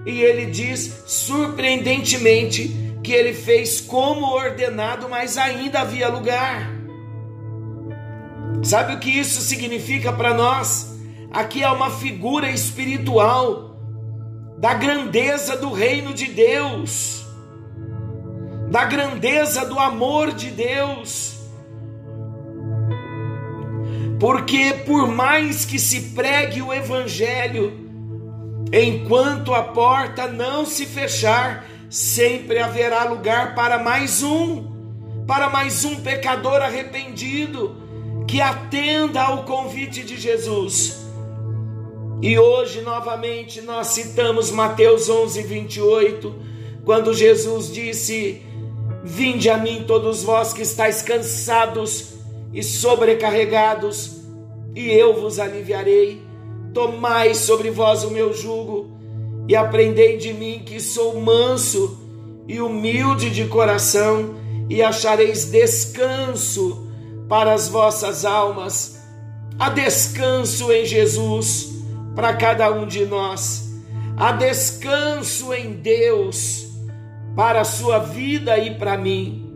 e 0.06 0.22
ele 0.22 0.46
diz 0.46 1.04
surpreendentemente 1.06 2.74
que 3.04 3.12
ele 3.12 3.34
fez 3.34 3.82
como 3.82 4.26
ordenado, 4.26 5.06
mas 5.06 5.36
ainda 5.36 5.80
havia 5.80 6.08
lugar. 6.08 6.70
Sabe 8.62 8.94
o 8.94 8.98
que 8.98 9.10
isso 9.10 9.42
significa 9.42 10.10
para 10.10 10.32
nós? 10.32 10.98
Aqui 11.30 11.62
é 11.62 11.70
uma 11.70 11.90
figura 11.90 12.50
espiritual 12.50 13.76
da 14.58 14.72
grandeza 14.72 15.56
do 15.56 15.72
reino 15.72 16.14
de 16.14 16.26
Deus, 16.26 17.26
da 18.70 18.84
grandeza 18.84 19.66
do 19.66 19.78
amor 19.78 20.32
de 20.32 20.50
Deus. 20.50 21.39
Porque 24.20 24.74
por 24.84 25.08
mais 25.08 25.64
que 25.64 25.78
se 25.78 26.10
pregue 26.10 26.60
o 26.60 26.74
evangelho, 26.74 27.72
enquanto 28.70 29.54
a 29.54 29.62
porta 29.62 30.26
não 30.26 30.66
se 30.66 30.84
fechar, 30.84 31.66
sempre 31.88 32.58
haverá 32.58 33.04
lugar 33.04 33.54
para 33.54 33.78
mais 33.78 34.22
um, 34.22 34.70
para 35.26 35.48
mais 35.48 35.86
um 35.86 35.96
pecador 36.02 36.60
arrependido 36.60 37.74
que 38.28 38.42
atenda 38.42 39.22
ao 39.22 39.44
convite 39.44 40.04
de 40.04 40.18
Jesus. 40.20 41.00
E 42.20 42.38
hoje, 42.38 42.82
novamente, 42.82 43.62
nós 43.62 43.86
citamos 43.86 44.50
Mateus 44.50 45.08
11, 45.08 45.42
28, 45.44 46.34
quando 46.84 47.14
Jesus 47.14 47.72
disse: 47.72 48.42
Vinde 49.02 49.48
a 49.48 49.56
mim, 49.56 49.84
todos 49.86 50.22
vós 50.22 50.52
que 50.52 50.60
estáis 50.60 51.00
cansados 51.00 52.19
e 52.52 52.62
sobrecarregados, 52.62 54.22
e 54.74 54.88
eu 54.90 55.20
vos 55.20 55.38
aliviarei. 55.38 56.22
Tomai 56.72 57.34
sobre 57.34 57.70
vós 57.70 58.04
o 58.04 58.10
meu 58.10 58.32
jugo 58.32 58.90
e 59.48 59.56
aprendei 59.56 60.16
de 60.16 60.32
mim, 60.32 60.62
que 60.64 60.80
sou 60.80 61.20
manso 61.20 61.98
e 62.46 62.60
humilde 62.60 63.30
de 63.30 63.46
coração, 63.46 64.36
e 64.68 64.82
achareis 64.82 65.46
descanso 65.46 66.86
para 67.28 67.52
as 67.52 67.68
vossas 67.68 68.24
almas. 68.24 69.00
Há 69.58 69.70
descanso 69.70 70.72
em 70.72 70.84
Jesus 70.84 71.70
para 72.14 72.34
cada 72.34 72.70
um 72.72 72.86
de 72.86 73.04
nós. 73.04 73.70
Há 74.16 74.32
descanso 74.32 75.52
em 75.52 75.72
Deus 75.72 76.68
para 77.34 77.62
a 77.62 77.64
sua 77.64 77.98
vida 77.98 78.58
e 78.58 78.74
para 78.74 78.96
mim. 78.96 79.46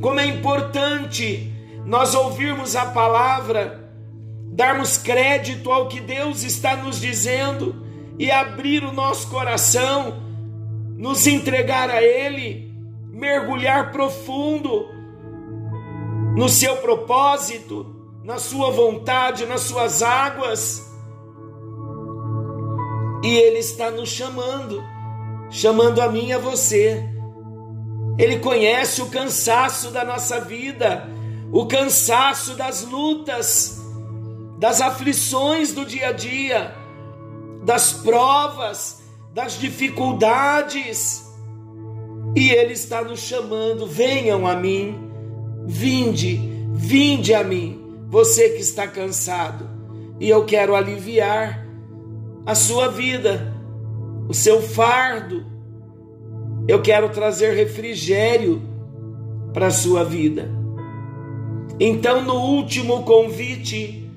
Como 0.00 0.18
é 0.18 0.26
importante 0.26 1.52
nós 1.88 2.14
ouvirmos 2.14 2.76
a 2.76 2.84
palavra, 2.84 3.90
darmos 4.52 4.98
crédito 4.98 5.72
ao 5.72 5.88
que 5.88 6.00
Deus 6.00 6.44
está 6.44 6.76
nos 6.76 7.00
dizendo 7.00 7.82
e 8.18 8.30
abrir 8.30 8.84
o 8.84 8.92
nosso 8.92 9.30
coração, 9.30 10.22
nos 10.98 11.26
entregar 11.26 11.88
a 11.88 12.02
Ele, 12.02 12.70
mergulhar 13.10 13.90
profundo 13.90 14.86
no 16.36 16.46
seu 16.50 16.76
propósito, 16.76 17.86
na 18.22 18.38
sua 18.38 18.70
vontade, 18.70 19.46
nas 19.46 19.62
suas 19.62 20.02
águas. 20.02 20.94
E 23.24 23.34
Ele 23.34 23.60
está 23.60 23.90
nos 23.90 24.10
chamando, 24.10 24.84
chamando 25.48 26.02
a 26.02 26.08
mim 26.10 26.26
e 26.26 26.32
a 26.34 26.38
você. 26.38 27.02
Ele 28.18 28.40
conhece 28.40 29.00
o 29.00 29.08
cansaço 29.08 29.90
da 29.90 30.04
nossa 30.04 30.38
vida, 30.38 31.16
o 31.52 31.66
cansaço 31.66 32.54
das 32.54 32.82
lutas, 32.84 33.80
das 34.58 34.80
aflições 34.80 35.72
do 35.72 35.84
dia 35.84 36.08
a 36.08 36.12
dia, 36.12 36.74
das 37.64 37.92
provas, 37.92 39.02
das 39.32 39.58
dificuldades. 39.58 41.26
E 42.36 42.50
Ele 42.50 42.72
está 42.72 43.02
nos 43.02 43.20
chamando: 43.20 43.86
venham 43.86 44.46
a 44.46 44.54
mim 44.54 45.08
Vinde, 45.70 46.40
vinde 46.72 47.34
a 47.34 47.44
mim, 47.44 47.78
você 48.08 48.48
que 48.48 48.62
está 48.62 48.88
cansado, 48.88 49.68
e 50.18 50.26
eu 50.26 50.46
quero 50.46 50.74
aliviar 50.74 51.62
a 52.46 52.54
sua 52.54 52.88
vida, 52.88 53.54
o 54.26 54.32
seu 54.32 54.62
fardo. 54.62 55.44
Eu 56.66 56.80
quero 56.80 57.10
trazer 57.10 57.52
refrigério 57.52 58.62
para 59.52 59.66
a 59.66 59.70
sua 59.70 60.02
vida. 60.04 60.48
Então, 61.80 62.22
no 62.22 62.34
último 62.34 63.04
convite, 63.04 64.10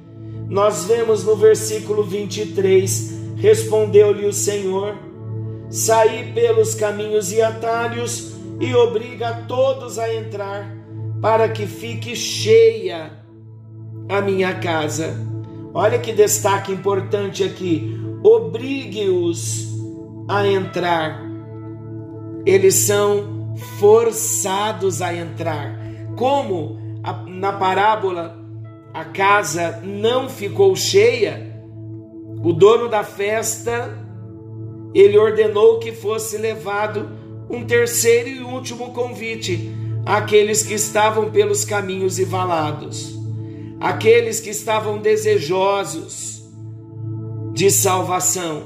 nós 0.50 0.86
vemos 0.86 1.24
no 1.24 1.36
versículo 1.36 2.04
23: 2.04 3.36
Respondeu-lhe 3.38 4.26
o 4.26 4.34
Senhor: 4.34 4.96
Saí 5.70 6.32
pelos 6.34 6.74
caminhos 6.76 7.32
e 7.32 7.42
atalhos 7.42 8.34
e 8.60 8.74
obriga 8.74 9.46
todos 9.48 9.98
a 10.00 10.14
entrar 10.14 10.76
para 11.22 11.48
que 11.50 11.68
fique 11.68 12.16
cheia 12.16 13.12
a 14.10 14.22
minha 14.22 14.56
casa. 14.56 15.16
Olha 15.74 16.00
que 16.00 16.12
destaque 16.12 16.72
importante 16.72 17.44
aqui. 17.44 17.98
Obrigue-os 18.24 19.68
a 20.28 20.48
entrar. 20.48 21.22
Eles 22.46 22.76
são 22.76 23.56
forçados 23.80 25.02
a 25.02 25.14
entrar. 25.16 25.80
Como 26.18 26.81
na 27.28 27.54
parábola 27.54 28.40
a 28.94 29.06
casa 29.06 29.82
não 29.84 30.30
ficou 30.30 30.76
cheia, 30.76 31.52
o 32.44 32.52
dono 32.52 32.90
da 32.90 33.04
festa 33.04 33.98
ele 34.94 35.18
ordenou 35.18 35.80
que 35.80 35.92
fosse 35.92 36.38
levado 36.38 37.10
um 37.50 37.66
terceiro 37.66 38.30
e 38.30 38.42
último 38.42 38.92
convite 38.92 39.72
aqueles 40.06 40.64
que 40.64 40.74
estavam 40.74 41.32
pelos 41.32 41.64
caminhos 41.64 42.20
e 42.20 42.26
valados, 42.26 43.18
aqueles 43.80 44.40
que 44.40 44.50
estavam 44.50 44.98
desejosos 44.98 46.44
de 47.54 47.70
salvação. 47.70 48.64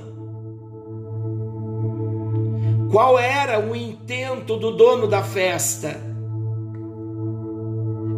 Qual 2.92 3.20
era 3.20 3.60
o 3.60 3.76
intento 3.76 4.56
do 4.58 4.72
dono 4.72 5.08
da 5.08 5.22
festa? 5.22 6.15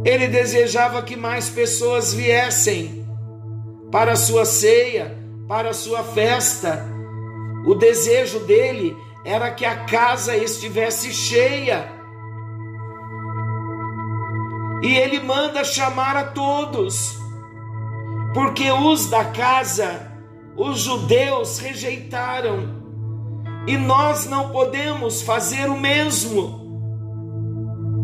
Ele 0.07 0.29
desejava 0.29 1.01
que 1.01 1.17
mais 1.17 1.49
pessoas 1.49 2.13
viessem 2.13 3.05
para 3.91 4.13
a 4.13 4.15
sua 4.15 4.45
ceia, 4.45 5.17
para 5.49 5.71
a 5.71 5.73
sua 5.73 6.01
festa. 6.01 6.85
O 7.65 7.75
desejo 7.75 8.39
dele 8.39 8.95
era 9.25 9.51
que 9.51 9.65
a 9.65 9.83
casa 9.83 10.33
estivesse 10.37 11.11
cheia 11.11 11.91
e 14.81 14.95
ele 14.95 15.19
manda 15.19 15.65
chamar 15.65 16.15
a 16.15 16.23
todos, 16.23 17.17
porque 18.33 18.71
os 18.71 19.09
da 19.09 19.25
casa, 19.25 20.09
os 20.55 20.79
judeus, 20.79 21.59
rejeitaram, 21.59 22.77
e 23.67 23.75
nós 23.75 24.25
não 24.25 24.51
podemos 24.51 25.21
fazer 25.21 25.69
o 25.69 25.77
mesmo. 25.77 26.56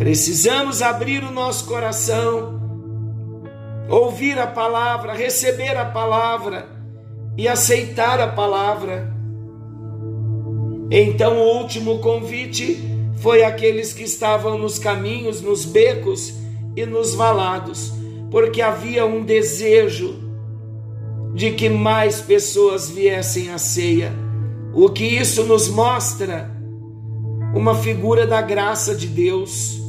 Precisamos 0.03 0.81
abrir 0.81 1.23
o 1.23 1.31
nosso 1.31 1.63
coração, 1.65 2.59
ouvir 3.87 4.37
a 4.37 4.45
palavra, 4.45 5.13
receber 5.13 5.77
a 5.77 5.85
palavra 5.85 6.67
e 7.37 7.47
aceitar 7.47 8.19
a 8.19 8.27
palavra. 8.27 9.09
Então, 10.91 11.37
o 11.37 11.57
último 11.57 11.99
convite 11.99 12.83
foi 13.21 13.45
aqueles 13.45 13.93
que 13.93 14.03
estavam 14.03 14.57
nos 14.57 14.77
caminhos, 14.77 15.41
nos 15.41 15.63
becos 15.63 16.33
e 16.75 16.85
nos 16.85 17.15
valados, 17.15 17.93
porque 18.29 18.61
havia 18.61 19.05
um 19.05 19.23
desejo 19.23 20.15
de 21.33 21.51
que 21.51 21.69
mais 21.69 22.19
pessoas 22.19 22.89
viessem 22.89 23.53
à 23.53 23.57
ceia. 23.57 24.11
O 24.73 24.89
que 24.89 25.05
isso 25.05 25.45
nos 25.45 25.69
mostra? 25.69 26.51
Uma 27.55 27.73
figura 27.73 28.27
da 28.27 28.41
graça 28.41 28.93
de 28.93 29.07
Deus, 29.07 29.81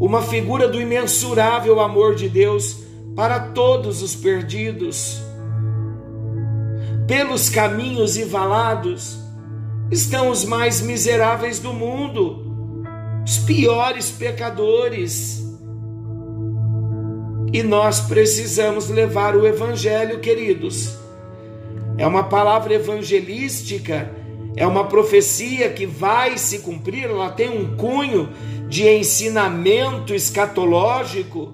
uma 0.00 0.22
figura 0.22 0.68
do 0.68 0.80
imensurável 0.80 1.80
amor 1.80 2.14
de 2.14 2.28
Deus 2.28 2.84
para 3.14 3.40
todos 3.40 4.02
os 4.02 4.14
perdidos. 4.14 5.22
Pelos 7.06 7.48
caminhos 7.48 8.16
e 8.16 8.24
valados 8.24 9.18
estão 9.90 10.30
os 10.30 10.44
mais 10.44 10.80
miseráveis 10.80 11.58
do 11.58 11.72
mundo, 11.72 12.82
os 13.24 13.38
piores 13.38 14.10
pecadores 14.10 15.44
e 17.54 17.62
nós 17.62 18.00
precisamos 18.00 18.88
levar 18.88 19.36
o 19.36 19.46
Evangelho, 19.46 20.18
queridos. 20.18 20.98
É 21.96 22.04
uma 22.04 22.24
palavra 22.24 22.74
evangelística, 22.74 24.10
é 24.56 24.66
uma 24.66 24.84
profecia 24.84 25.70
que 25.70 25.84
vai 25.84 26.38
se 26.38 26.60
cumprir, 26.60 27.04
ela 27.04 27.30
tem 27.30 27.48
um 27.48 27.76
cunho 27.76 28.28
de 28.68 28.88
ensinamento 28.88 30.14
escatológico, 30.14 31.52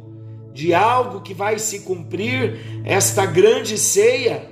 de 0.52 0.74
algo 0.74 1.22
que 1.22 1.32
vai 1.32 1.58
se 1.58 1.80
cumprir, 1.80 2.82
esta 2.84 3.24
grande 3.24 3.78
ceia. 3.78 4.50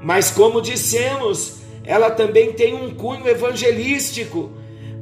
Mas, 0.00 0.30
como 0.30 0.62
dissemos, 0.62 1.58
ela 1.84 2.10
também 2.10 2.52
tem 2.52 2.74
um 2.74 2.94
cunho 2.94 3.26
evangelístico, 3.26 4.52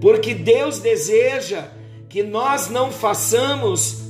porque 0.01 0.33
Deus 0.33 0.79
deseja 0.79 1.69
que 2.09 2.23
nós 2.23 2.71
não 2.71 2.91
façamos 2.91 4.03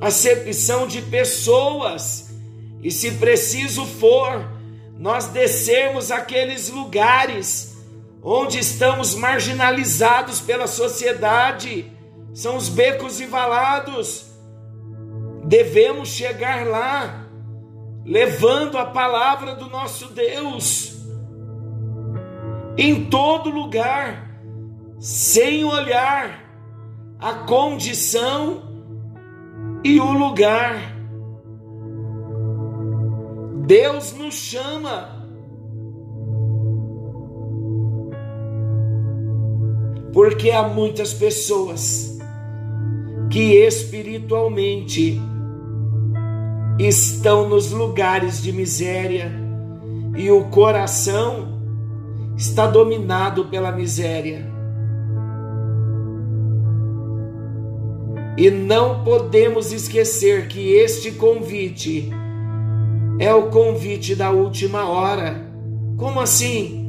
acepção 0.00 0.86
de 0.86 1.02
pessoas, 1.02 2.30
e 2.82 2.90
se 2.90 3.12
preciso 3.12 3.84
for, 3.84 4.46
nós 4.98 5.26
descermos 5.26 6.10
aqueles 6.10 6.70
lugares 6.70 7.73
onde 8.24 8.58
estamos 8.58 9.14
marginalizados 9.14 10.40
pela 10.40 10.66
sociedade, 10.66 11.92
são 12.32 12.56
os 12.56 12.70
becos 12.70 13.20
e 13.20 13.26
valados. 13.26 14.32
Devemos 15.44 16.08
chegar 16.08 16.66
lá, 16.66 17.26
levando 18.02 18.78
a 18.78 18.86
palavra 18.86 19.54
do 19.54 19.68
nosso 19.68 20.08
Deus, 20.14 20.96
em 22.78 23.04
todo 23.04 23.50
lugar, 23.50 24.30
sem 24.98 25.62
olhar 25.62 26.42
a 27.18 27.34
condição 27.34 28.62
e 29.84 30.00
o 30.00 30.12
lugar. 30.12 30.94
Deus 33.66 34.12
nos 34.14 34.34
chama. 34.34 35.13
Porque 40.14 40.52
há 40.52 40.62
muitas 40.62 41.12
pessoas 41.12 42.16
que 43.28 43.56
espiritualmente 43.56 45.20
estão 46.78 47.48
nos 47.48 47.72
lugares 47.72 48.40
de 48.40 48.52
miséria 48.52 49.32
e 50.16 50.30
o 50.30 50.44
coração 50.44 51.60
está 52.36 52.68
dominado 52.68 53.46
pela 53.46 53.72
miséria. 53.72 54.48
E 58.38 58.50
não 58.50 59.02
podemos 59.02 59.72
esquecer 59.72 60.46
que 60.46 60.74
este 60.74 61.10
convite 61.10 62.08
é 63.18 63.34
o 63.34 63.50
convite 63.50 64.14
da 64.14 64.30
última 64.30 64.88
hora. 64.88 65.44
Como 65.96 66.20
assim? 66.20 66.83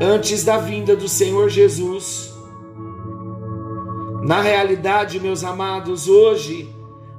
Antes 0.00 0.44
da 0.44 0.58
vinda 0.58 0.94
do 0.94 1.08
Senhor 1.08 1.48
Jesus. 1.48 2.32
Na 4.22 4.40
realidade, 4.40 5.18
meus 5.18 5.42
amados, 5.42 6.08
hoje, 6.08 6.72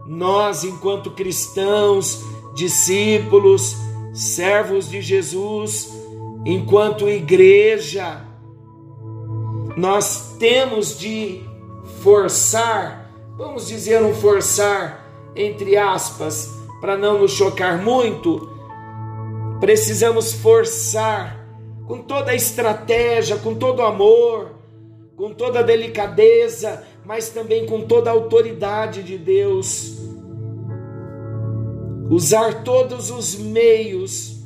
nós, 0.06 0.64
enquanto 0.64 1.12
cristãos, 1.12 2.24
discípulos, 2.54 3.76
servos 4.14 4.90
de 4.90 5.02
Jesus, 5.02 5.90
enquanto 6.46 7.10
igreja, 7.10 8.26
nós 9.76 10.36
temos 10.40 10.98
de 10.98 11.44
forçar, 12.02 13.12
vamos 13.38 13.68
dizer 13.68 14.02
um 14.02 14.14
forçar, 14.14 15.06
entre 15.36 15.76
aspas, 15.76 16.50
para 16.80 16.98
não 16.98 17.20
nos 17.20 17.32
chocar 17.32 17.78
muito, 17.78 18.50
precisamos 19.60 20.32
forçar 20.34 21.39
com 21.90 22.04
toda 22.04 22.30
a 22.30 22.36
estratégia, 22.36 23.38
com 23.38 23.56
todo 23.56 23.80
o 23.80 23.84
amor, 23.84 24.52
com 25.18 25.34
toda 25.34 25.62
a 25.62 25.64
delicadeza, 25.64 26.84
mas 27.04 27.30
também 27.30 27.66
com 27.66 27.82
toda 27.82 28.12
a 28.12 28.14
autoridade 28.14 29.02
de 29.02 29.18
Deus. 29.18 29.98
Usar 32.08 32.64
todos 32.64 33.10
os 33.10 33.34
meios 33.34 34.38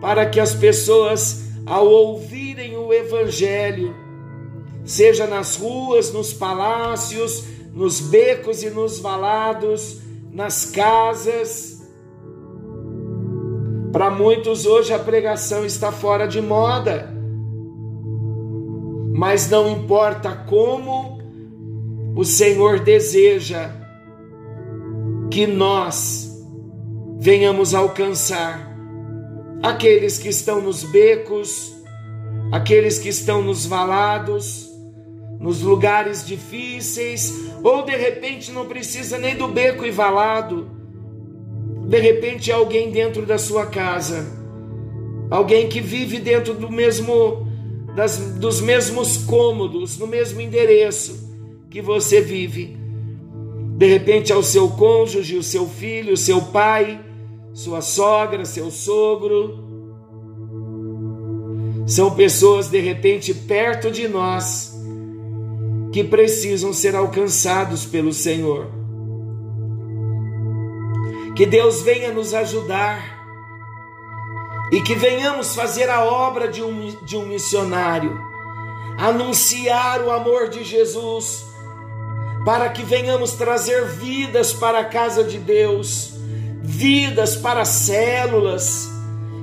para 0.00 0.26
que 0.26 0.38
as 0.38 0.54
pessoas, 0.54 1.42
ao 1.66 1.88
ouvirem 1.88 2.76
o 2.76 2.92
Evangelho, 2.92 3.96
seja 4.84 5.26
nas 5.26 5.56
ruas, 5.56 6.12
nos 6.12 6.32
palácios, 6.32 7.42
nos 7.74 7.98
becos 7.98 8.62
e 8.62 8.70
nos 8.70 9.00
valados, 9.00 9.98
nas 10.30 10.66
casas. 10.66 11.71
Para 13.92 14.10
muitos 14.10 14.64
hoje 14.64 14.94
a 14.94 14.98
pregação 14.98 15.66
está 15.66 15.92
fora 15.92 16.26
de 16.26 16.40
moda, 16.40 17.12
mas 19.12 19.50
não 19.50 19.70
importa 19.70 20.32
como 20.48 21.20
o 22.16 22.24
Senhor 22.24 22.80
deseja 22.80 23.70
que 25.30 25.46
nós 25.46 26.30
venhamos 27.18 27.74
alcançar 27.74 28.72
aqueles 29.62 30.18
que 30.18 30.28
estão 30.28 30.62
nos 30.62 30.84
becos, 30.84 31.76
aqueles 32.50 32.98
que 32.98 33.10
estão 33.10 33.42
nos 33.42 33.66
valados, 33.66 34.70
nos 35.38 35.60
lugares 35.60 36.26
difíceis, 36.26 37.50
ou 37.62 37.84
de 37.84 37.94
repente 37.94 38.52
não 38.52 38.64
precisa 38.64 39.18
nem 39.18 39.36
do 39.36 39.48
beco 39.48 39.84
e 39.84 39.90
valado. 39.90 40.81
De 41.92 42.00
repente 42.00 42.50
alguém 42.50 42.90
dentro 42.90 43.26
da 43.26 43.36
sua 43.36 43.66
casa, 43.66 44.26
alguém 45.30 45.68
que 45.68 45.78
vive 45.78 46.18
dentro 46.18 46.54
do 46.54 46.72
mesmo 46.72 47.46
das, 47.94 48.16
dos 48.36 48.62
mesmos 48.62 49.18
cômodos, 49.18 49.98
no 49.98 50.06
mesmo 50.06 50.40
endereço 50.40 51.30
que 51.68 51.82
você 51.82 52.22
vive. 52.22 52.78
De 53.76 53.86
repente 53.86 54.32
é 54.32 54.34
o 54.34 54.42
seu 54.42 54.70
cônjuge, 54.70 55.36
o 55.36 55.42
seu 55.42 55.68
filho, 55.68 56.14
o 56.14 56.16
seu 56.16 56.40
pai, 56.40 56.98
sua 57.52 57.82
sogra, 57.82 58.46
seu 58.46 58.70
sogro. 58.70 59.62
São 61.86 62.12
pessoas 62.14 62.70
de 62.70 62.80
repente 62.80 63.34
perto 63.34 63.90
de 63.90 64.08
nós 64.08 64.74
que 65.92 66.02
precisam 66.02 66.72
ser 66.72 66.96
alcançados 66.96 67.84
pelo 67.84 68.14
Senhor. 68.14 68.81
Que 71.34 71.46
Deus 71.46 71.82
venha 71.82 72.12
nos 72.12 72.34
ajudar 72.34 73.22
e 74.72 74.80
que 74.80 74.94
venhamos 74.94 75.54
fazer 75.54 75.90
a 75.90 76.02
obra 76.02 76.48
de 76.48 76.62
um, 76.62 76.96
de 77.04 77.14
um 77.14 77.26
missionário, 77.26 78.18
anunciar 78.98 80.00
o 80.02 80.10
amor 80.10 80.48
de 80.48 80.64
Jesus, 80.64 81.44
para 82.42 82.70
que 82.70 82.82
venhamos 82.82 83.32
trazer 83.32 83.84
vidas 83.84 84.54
para 84.54 84.80
a 84.80 84.84
casa 84.84 85.22
de 85.22 85.38
Deus, 85.38 86.14
vidas 86.62 87.36
para 87.36 87.66
células, 87.66 88.90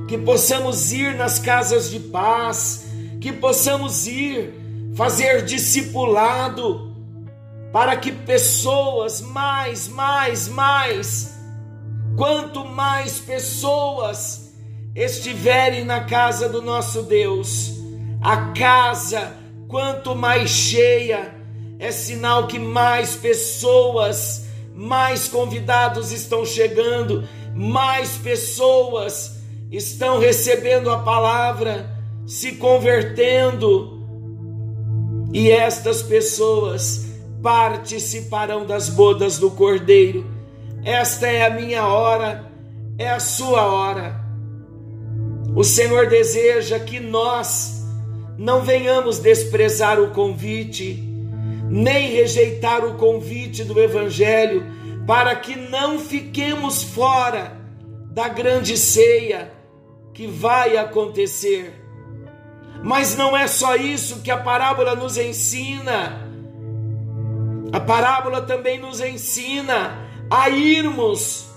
que 0.08 0.18
possamos 0.18 0.92
ir 0.92 1.16
nas 1.16 1.38
casas 1.38 1.92
de 1.92 2.00
paz, 2.00 2.88
que 3.22 3.32
possamos 3.32 4.08
ir 4.08 4.52
fazer 4.96 5.44
discipulado, 5.44 6.92
para 7.72 7.96
que 7.98 8.12
pessoas, 8.12 9.22
mais, 9.22 9.88
mais, 9.88 10.48
mais, 10.48 11.39
quanto 12.20 12.66
mais 12.66 13.18
pessoas 13.18 14.54
estiverem 14.94 15.86
na 15.86 16.04
casa 16.04 16.50
do 16.50 16.62
nosso 16.62 17.04
Deus, 17.04 17.76
a 18.22 18.52
casa, 18.52 19.38
quanto 19.70 20.14
mais 20.14 20.50
cheia, 20.50 21.34
é 21.80 21.90
sinal 21.94 22.46
que 22.46 22.60
mais 22.60 23.16
pessoas, 23.16 24.46
mais 24.76 25.30
convidados 25.30 26.12
estão 26.12 26.44
chegando, 26.44 27.24
mais 27.56 28.18
pessoas 28.18 29.38
estão 29.72 30.20
recebendo 30.20 30.90
a 30.90 31.00
palavra, 31.00 31.90
se 32.28 32.58
convertendo, 32.58 33.98
e 35.32 35.50
estas 35.50 36.04
pessoas 36.04 37.06
participarão 37.42 38.66
das 38.66 38.90
bodas 38.90 39.40
do 39.40 39.50
Cordeiro. 39.50 40.39
Esta 40.84 41.28
é 41.28 41.46
a 41.46 41.50
minha 41.50 41.86
hora, 41.86 42.46
é 42.98 43.10
a 43.10 43.20
sua 43.20 43.66
hora. 43.66 44.20
O 45.56 45.64
Senhor 45.64 46.08
deseja 46.08 46.80
que 46.80 47.00
nós 47.00 47.84
não 48.38 48.62
venhamos 48.62 49.20
desprezar 49.20 50.00
o 50.00 50.12
convite, 50.12 51.04
nem 51.70 52.12
rejeitar 52.12 52.86
o 52.86 52.96
convite 52.96 53.64
do 53.64 53.80
Evangelho, 53.80 54.66
para 55.06 55.36
que 55.36 55.56
não 55.56 56.00
fiquemos 56.00 56.84
fora 56.84 57.58
da 58.12 58.28
grande 58.30 58.78
ceia 58.78 59.52
que 60.14 60.28
vai 60.28 60.78
acontecer. 60.78 61.74
Mas 62.82 63.18
não 63.18 63.36
é 63.36 63.48
só 63.48 63.76
isso 63.76 64.22
que 64.22 64.32
a 64.32 64.38
parábola 64.38 64.96
nos 64.96 65.18
ensina. 65.18 66.28
A 67.72 67.80
parábola 67.80 68.42
também 68.42 68.80
nos 68.80 69.02
ensina 69.02 70.09
a 70.30 70.50
irmos 70.50 71.50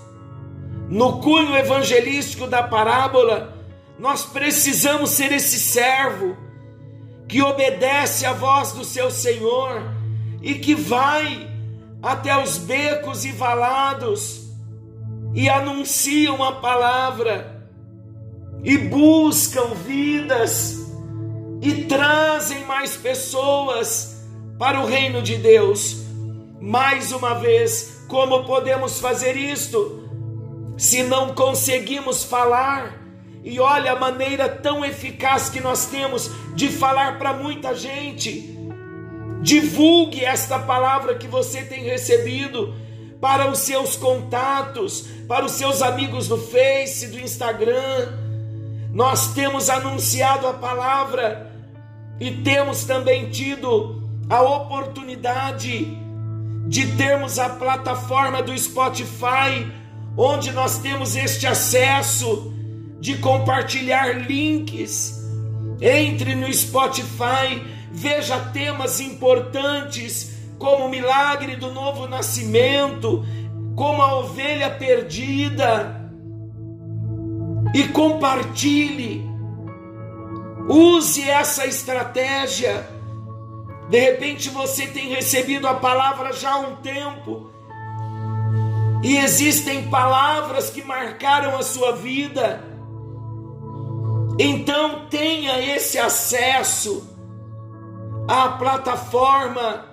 no 0.89 1.19
cunho 1.21 1.55
evangelístico 1.55 2.47
da 2.47 2.63
parábola. 2.63 3.57
Nós 3.99 4.25
precisamos 4.25 5.11
ser 5.11 5.31
esse 5.31 5.59
servo 5.59 6.35
que 7.27 7.41
obedece 7.41 8.25
à 8.25 8.33
voz 8.33 8.71
do 8.71 8.83
seu 8.83 9.09
Senhor 9.09 9.81
e 10.41 10.55
que 10.55 10.75
vai 10.75 11.49
até 12.01 12.41
os 12.41 12.57
becos 12.57 13.23
e 13.23 13.31
valados 13.31 14.43
e 15.33 15.49
anunciam 15.49 16.43
a 16.43 16.53
palavra 16.53 17.67
e 18.63 18.77
buscam 18.77 19.73
vidas 19.85 20.83
e 21.61 21.85
trazem 21.85 22.65
mais 22.65 22.95
pessoas 22.95 24.21
para 24.59 24.79
o 24.81 24.85
reino 24.85 25.21
de 25.21 25.37
Deus. 25.37 26.02
Mais 26.65 27.11
uma 27.11 27.33
vez, 27.33 28.05
como 28.07 28.45
podemos 28.45 28.97
fazer 28.97 29.35
isto? 29.35 30.09
Se 30.77 31.03
não 31.03 31.35
conseguimos 31.35 32.23
falar, 32.23 33.01
e 33.43 33.59
olha 33.59 33.91
a 33.91 33.99
maneira 33.99 34.47
tão 34.47 34.85
eficaz 34.85 35.49
que 35.49 35.59
nós 35.59 35.87
temos 35.87 36.31
de 36.55 36.69
falar 36.69 37.19
para 37.19 37.33
muita 37.33 37.75
gente. 37.75 38.57
Divulgue 39.41 40.23
esta 40.23 40.57
palavra 40.57 41.15
que 41.15 41.27
você 41.27 41.63
tem 41.63 41.83
recebido 41.83 42.73
para 43.19 43.51
os 43.51 43.59
seus 43.59 43.97
contatos, 43.97 45.05
para 45.27 45.43
os 45.43 45.51
seus 45.51 45.81
amigos 45.81 46.29
do 46.29 46.37
Face, 46.37 47.07
do 47.07 47.19
Instagram. 47.19 48.07
Nós 48.93 49.33
temos 49.33 49.69
anunciado 49.69 50.47
a 50.47 50.53
palavra 50.53 51.51
e 52.21 52.31
temos 52.31 52.85
também 52.85 53.29
tido 53.29 54.01
a 54.29 54.41
oportunidade 54.41 56.01
de 56.67 56.95
termos 56.95 57.39
a 57.39 57.49
plataforma 57.49 58.41
do 58.41 58.57
Spotify, 58.57 59.71
onde 60.17 60.51
nós 60.51 60.79
temos 60.79 61.15
este 61.15 61.47
acesso 61.47 62.53
de 62.99 63.17
compartilhar 63.17 64.27
links. 64.27 65.21
Entre 65.81 66.35
no 66.35 66.51
Spotify, 66.53 67.61
veja 67.91 68.39
temas 68.39 68.99
importantes 68.99 70.33
como 70.57 70.85
o 70.85 70.89
milagre 70.89 71.55
do 71.55 71.71
novo 71.71 72.07
nascimento, 72.07 73.25
como 73.75 74.01
a 74.01 74.19
ovelha 74.19 74.69
perdida, 74.69 75.99
e 77.73 77.87
compartilhe 77.89 79.33
Use 80.67 81.21
essa 81.29 81.65
estratégia. 81.65 82.87
De 83.89 83.99
repente 83.99 84.49
você 84.49 84.87
tem 84.87 85.09
recebido 85.09 85.67
a 85.67 85.75
palavra 85.75 86.33
já 86.33 86.53
há 86.53 86.59
um 86.59 86.75
tempo. 86.77 87.51
E 89.03 89.17
existem 89.17 89.89
palavras 89.89 90.69
que 90.69 90.83
marcaram 90.83 91.57
a 91.57 91.63
sua 91.63 91.93
vida. 91.93 92.63
Então 94.39 95.07
tenha 95.09 95.59
esse 95.75 95.99
acesso 95.99 97.07
à 98.27 98.49
plataforma 98.49 99.85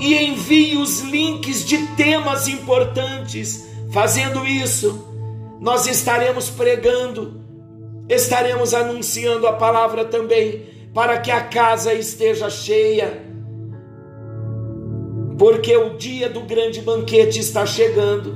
e 0.00 0.14
envie 0.14 0.76
os 0.76 1.00
links 1.00 1.64
de 1.64 1.86
temas 1.94 2.48
importantes. 2.48 3.64
Fazendo 3.92 4.44
isso, 4.44 5.08
nós 5.60 5.86
estaremos 5.86 6.50
pregando 6.50 7.46
estaremos 8.08 8.72
anunciando 8.72 9.46
a 9.46 9.52
palavra 9.52 10.04
também, 10.04 10.64
para 10.96 11.18
que 11.18 11.30
a 11.30 11.42
casa 11.42 11.92
esteja 11.92 12.48
cheia, 12.48 13.22
porque 15.38 15.76
o 15.76 15.98
dia 15.98 16.30
do 16.30 16.40
grande 16.40 16.80
banquete 16.80 17.38
está 17.38 17.66
chegando 17.66 18.34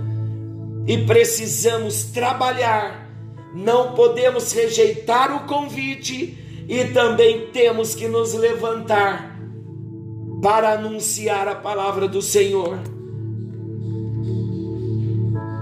e 0.86 0.98
precisamos 1.06 2.04
trabalhar, 2.12 3.08
não 3.54 3.94
podemos 3.94 4.52
rejeitar 4.52 5.34
o 5.34 5.46
convite 5.46 6.36
e 6.68 6.84
também 6.92 7.46
temos 7.46 7.94
que 7.94 8.06
nos 8.06 8.34
levantar 8.34 9.40
para 10.42 10.74
anunciar 10.74 11.48
a 11.48 11.54
palavra 11.54 12.06
do 12.06 12.20
Senhor. 12.20 12.78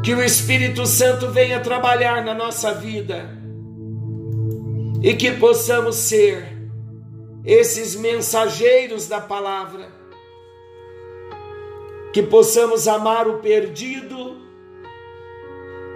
Que 0.03 0.13
o 0.15 0.25
Espírito 0.25 0.85
Santo 0.85 1.31
venha 1.31 1.61
trabalhar 1.61 2.25
na 2.25 2.35
nossa 2.35 2.75
vida 2.75 3.39
e 5.01 5.15
que 5.15 5.31
possamos 5.31 5.95
ser 5.95 6.58
esses 7.49 7.97
mensageiros 7.97 9.07
da 9.07 9.23
palavra, 9.23 9.91
que 12.13 12.23
possamos 12.23 12.87
amar 12.87 13.27
o 13.27 13.39
perdido, 13.39 14.37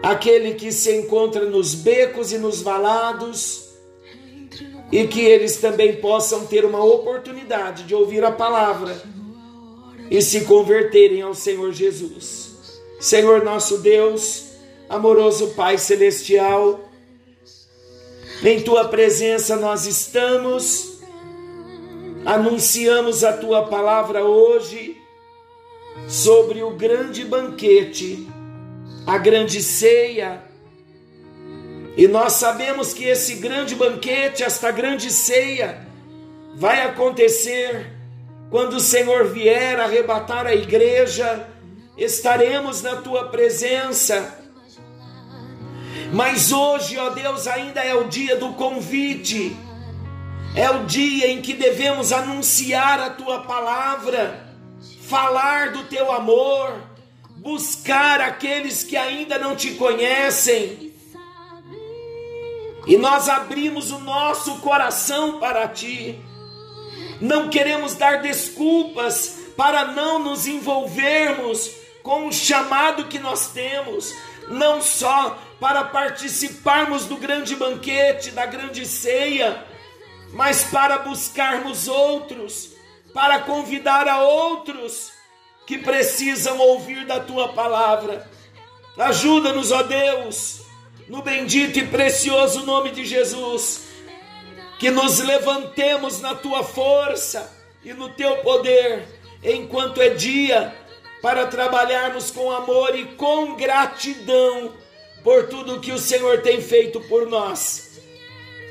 aquele 0.03 0.55
que 0.55 0.73
se 0.73 0.97
encontra 0.97 1.45
nos 1.45 1.75
becos 1.75 2.33
e 2.33 2.39
nos 2.39 2.63
valados, 2.63 3.75
e 4.91 5.07
que 5.07 5.21
eles 5.21 5.59
também 5.59 5.97
possam 5.97 6.47
ter 6.47 6.65
uma 6.65 6.83
oportunidade 6.83 7.83
de 7.83 7.95
ouvir 7.95 8.25
a 8.25 8.33
palavra 8.33 9.03
e 10.11 10.23
se 10.23 10.47
converterem 10.47 11.21
ao 11.21 11.35
Senhor 11.35 11.71
Jesus. 11.71 12.81
Senhor 12.99 13.45
nosso 13.45 13.79
Deus, 13.79 14.53
amoroso 14.89 15.49
Pai 15.49 15.77
celestial, 15.77 16.81
em 18.43 18.63
tua 18.63 18.89
presença 18.89 19.57
nós 19.57 19.87
estamos, 19.87 20.92
anunciamos 22.25 23.25
a 23.25 23.33
tua 23.33 23.67
palavra 23.67 24.25
hoje 24.25 24.97
sobre 26.09 26.63
o 26.63 26.71
grande 26.71 27.25
banquete, 27.25 28.29
a 29.07 29.19
grande 29.19 29.63
ceia. 29.63 30.43
E 31.97 32.09
nós 32.09 32.35
sabemos 32.35 32.95
que 32.95 33.05
esse 33.05 33.35
grande 33.35 33.75
banquete, 33.75 34.43
esta 34.43 34.71
grande 34.71 35.11
ceia, 35.11 35.87
vai 36.55 36.83
acontecer 36.83 37.93
quando 38.51 38.75
o 38.75 38.81
Senhor 38.81 39.27
vier 39.27 39.81
arrebatar 39.81 40.47
a 40.47 40.55
igreja, 40.55 41.49
estaremos 41.97 42.83
na 42.83 42.97
tua 42.97 43.29
presença. 43.29 44.39
Mas 46.13 46.53
hoje, 46.53 46.99
ó 46.99 47.11
Deus, 47.11 47.47
ainda 47.47 47.83
é 47.83 47.95
o 47.95 48.05
dia 48.05 48.37
do 48.37 48.53
convite, 48.53 49.57
é 50.55 50.71
o 50.71 50.85
dia 50.85 51.31
em 51.31 51.41
que 51.41 51.55
devemos 51.55 52.13
anunciar 52.13 53.01
a 53.01 53.11
tua 53.11 53.41
palavra, 53.41 54.47
falar 55.01 55.73
do 55.73 55.85
teu 55.85 56.13
amor, 56.13 56.75
buscar 57.37 58.21
aqueles 58.21 58.85
que 58.85 58.97
ainda 58.97 59.39
não 59.39 59.57
te 59.57 59.73
conhecem. 59.75 60.93
E 62.87 62.97
nós 62.99 63.29
abrimos 63.29 63.91
o 63.93 63.99
nosso 64.01 64.59
coração 64.59 65.39
para 65.39 65.69
ti. 65.69 66.19
Não 67.21 67.49
queremos 67.49 67.95
dar 67.95 68.21
desculpas 68.21 69.39
para 69.57 69.87
não 69.87 70.19
nos 70.19 70.47
envolvermos 70.47 71.71
com 72.03 72.27
o 72.27 72.33
chamado 72.33 73.05
que 73.05 73.19
nós 73.19 73.53
temos, 73.53 74.13
não 74.49 74.83
só 74.83 75.39
para 75.61 75.85
participarmos 75.85 77.07
do 77.07 77.17
grande 77.17 77.55
banquete, 77.55 78.33
da 78.33 78.45
grande 78.45 78.85
ceia, 78.85 79.65
mas 80.33 80.65
para 80.65 80.99
buscarmos 80.99 81.89
outros, 81.89 82.71
para 83.13 83.41
convidar 83.41 84.09
a 84.09 84.23
outros 84.23 85.13
que 85.67 85.79
precisam 85.79 86.59
ouvir 86.59 87.07
da 87.07 87.21
tua 87.21 87.53
palavra. 87.53 88.29
Ajuda-nos, 88.99 89.71
ó 89.71 89.83
Deus, 89.83 90.63
no 91.09 91.23
bendito 91.23 91.79
e 91.79 91.87
precioso 91.87 92.65
nome 92.65 92.91
de 92.91 93.05
Jesus, 93.05 93.83
que 94.79 94.91
nos 94.91 95.19
levantemos 95.21 96.21
na 96.21 96.35
tua 96.35 96.65
força, 96.65 97.63
e 97.85 97.93
no 97.93 98.09
teu 98.11 98.39
poder, 98.39 99.05
enquanto 99.43 100.01
é 100.01 100.11
dia, 100.11 100.75
para 101.21 101.47
trabalharmos 101.47 102.31
com 102.31 102.51
amor 102.51 102.97
e 102.97 103.05
com 103.17 103.57
gratidão 103.57 104.73
por 105.23 105.49
tudo 105.49 105.81
que 105.81 105.93
o 105.93 105.99
Senhor 105.99 106.43
tem 106.43 106.61
feito 106.61 107.01
por 107.03 107.29
nós. 107.29 108.01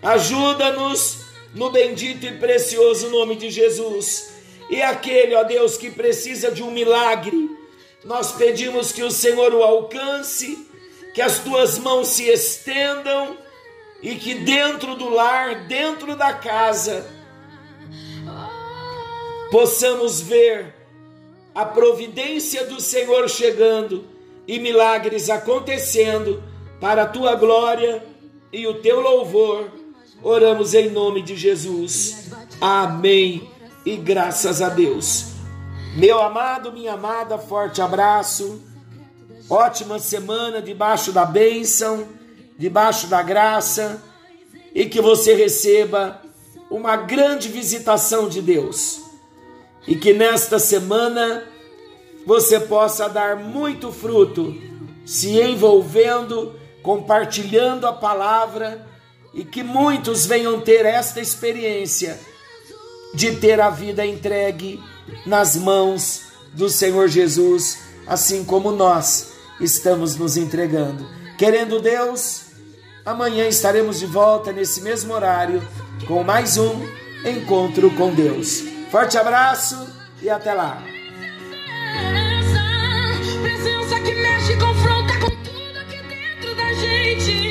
Ajuda-nos 0.01 1.20
no 1.53 1.69
bendito 1.69 2.25
e 2.25 2.37
precioso 2.37 3.09
nome 3.09 3.35
de 3.35 3.49
Jesus. 3.49 4.33
E 4.69 4.81
aquele, 4.81 5.35
ó 5.35 5.43
Deus, 5.43 5.77
que 5.77 5.91
precisa 5.91 6.51
de 6.51 6.63
um 6.63 6.71
milagre, 6.71 7.49
nós 8.03 8.31
pedimos 8.31 8.91
que 8.91 9.03
o 9.03 9.11
Senhor 9.11 9.53
o 9.53 9.61
alcance, 9.61 10.67
que 11.13 11.21
as 11.21 11.39
tuas 11.39 11.77
mãos 11.77 12.07
se 12.07 12.29
estendam 12.29 13.37
e 14.01 14.15
que 14.15 14.33
dentro 14.33 14.95
do 14.95 15.09
lar, 15.09 15.65
dentro 15.65 16.15
da 16.15 16.33
casa, 16.33 17.05
possamos 19.51 20.21
ver 20.21 20.73
a 21.53 21.65
providência 21.65 22.65
do 22.65 22.79
Senhor 22.79 23.29
chegando 23.29 24.05
e 24.47 24.57
milagres 24.57 25.29
acontecendo 25.29 26.41
para 26.79 27.03
a 27.03 27.07
tua 27.07 27.35
glória 27.35 28.03
e 28.51 28.65
o 28.65 28.75
teu 28.75 29.01
louvor. 29.01 29.80
Oramos 30.23 30.75
em 30.75 30.89
nome 30.89 31.23
de 31.23 31.35
Jesus. 31.35 32.29
Amém. 32.59 33.49
E 33.83 33.97
graças 33.97 34.61
a 34.61 34.69
Deus. 34.69 35.31
Meu 35.95 36.21
amado, 36.21 36.71
minha 36.71 36.93
amada, 36.93 37.39
forte 37.39 37.81
abraço. 37.81 38.61
Ótima 39.49 39.97
semana 39.97 40.61
debaixo 40.61 41.11
da 41.11 41.25
bênção, 41.25 42.07
debaixo 42.55 43.07
da 43.07 43.23
graça 43.23 44.01
e 44.75 44.85
que 44.85 45.01
você 45.01 45.33
receba 45.33 46.21
uma 46.69 46.95
grande 46.95 47.49
visitação 47.49 48.29
de 48.29 48.43
Deus. 48.43 49.01
E 49.87 49.95
que 49.95 50.13
nesta 50.13 50.59
semana 50.59 51.45
você 52.27 52.59
possa 52.59 53.09
dar 53.09 53.35
muito 53.35 53.91
fruto, 53.91 54.55
se 55.03 55.41
envolvendo, 55.41 56.55
compartilhando 56.83 57.87
a 57.87 57.91
palavra 57.91 58.90
e 59.33 59.43
que 59.43 59.63
muitos 59.63 60.25
venham 60.25 60.59
ter 60.59 60.85
esta 60.85 61.19
experiência 61.19 62.19
de 63.13 63.35
ter 63.35 63.59
a 63.59 63.69
vida 63.69 64.05
entregue 64.05 64.81
nas 65.25 65.55
mãos 65.55 66.23
do 66.53 66.69
Senhor 66.69 67.07
Jesus, 67.07 67.79
assim 68.07 68.43
como 68.43 68.71
nós 68.71 69.33
estamos 69.59 70.15
nos 70.15 70.37
entregando. 70.37 71.07
Querendo 71.37 71.81
Deus, 71.81 72.43
amanhã 73.05 73.47
estaremos 73.47 73.99
de 73.99 74.05
volta 74.05 74.51
nesse 74.51 74.81
mesmo 74.81 75.13
horário 75.13 75.61
com 76.07 76.23
mais 76.23 76.57
um 76.57 76.87
encontro 77.25 77.89
com 77.91 78.13
Deus. 78.13 78.63
Forte 78.89 79.17
abraço 79.17 79.87
e 80.21 80.29
até 80.29 80.53
lá. 80.53 80.83
Presença, 83.41 83.99
que 84.01 84.13
mexe, 84.13 84.55
confronta 84.57 85.13
com 85.19 85.29
tudo 85.29 85.79
é 85.79 86.03
dentro 86.03 86.55
da 86.55 86.73
gente. 86.73 87.50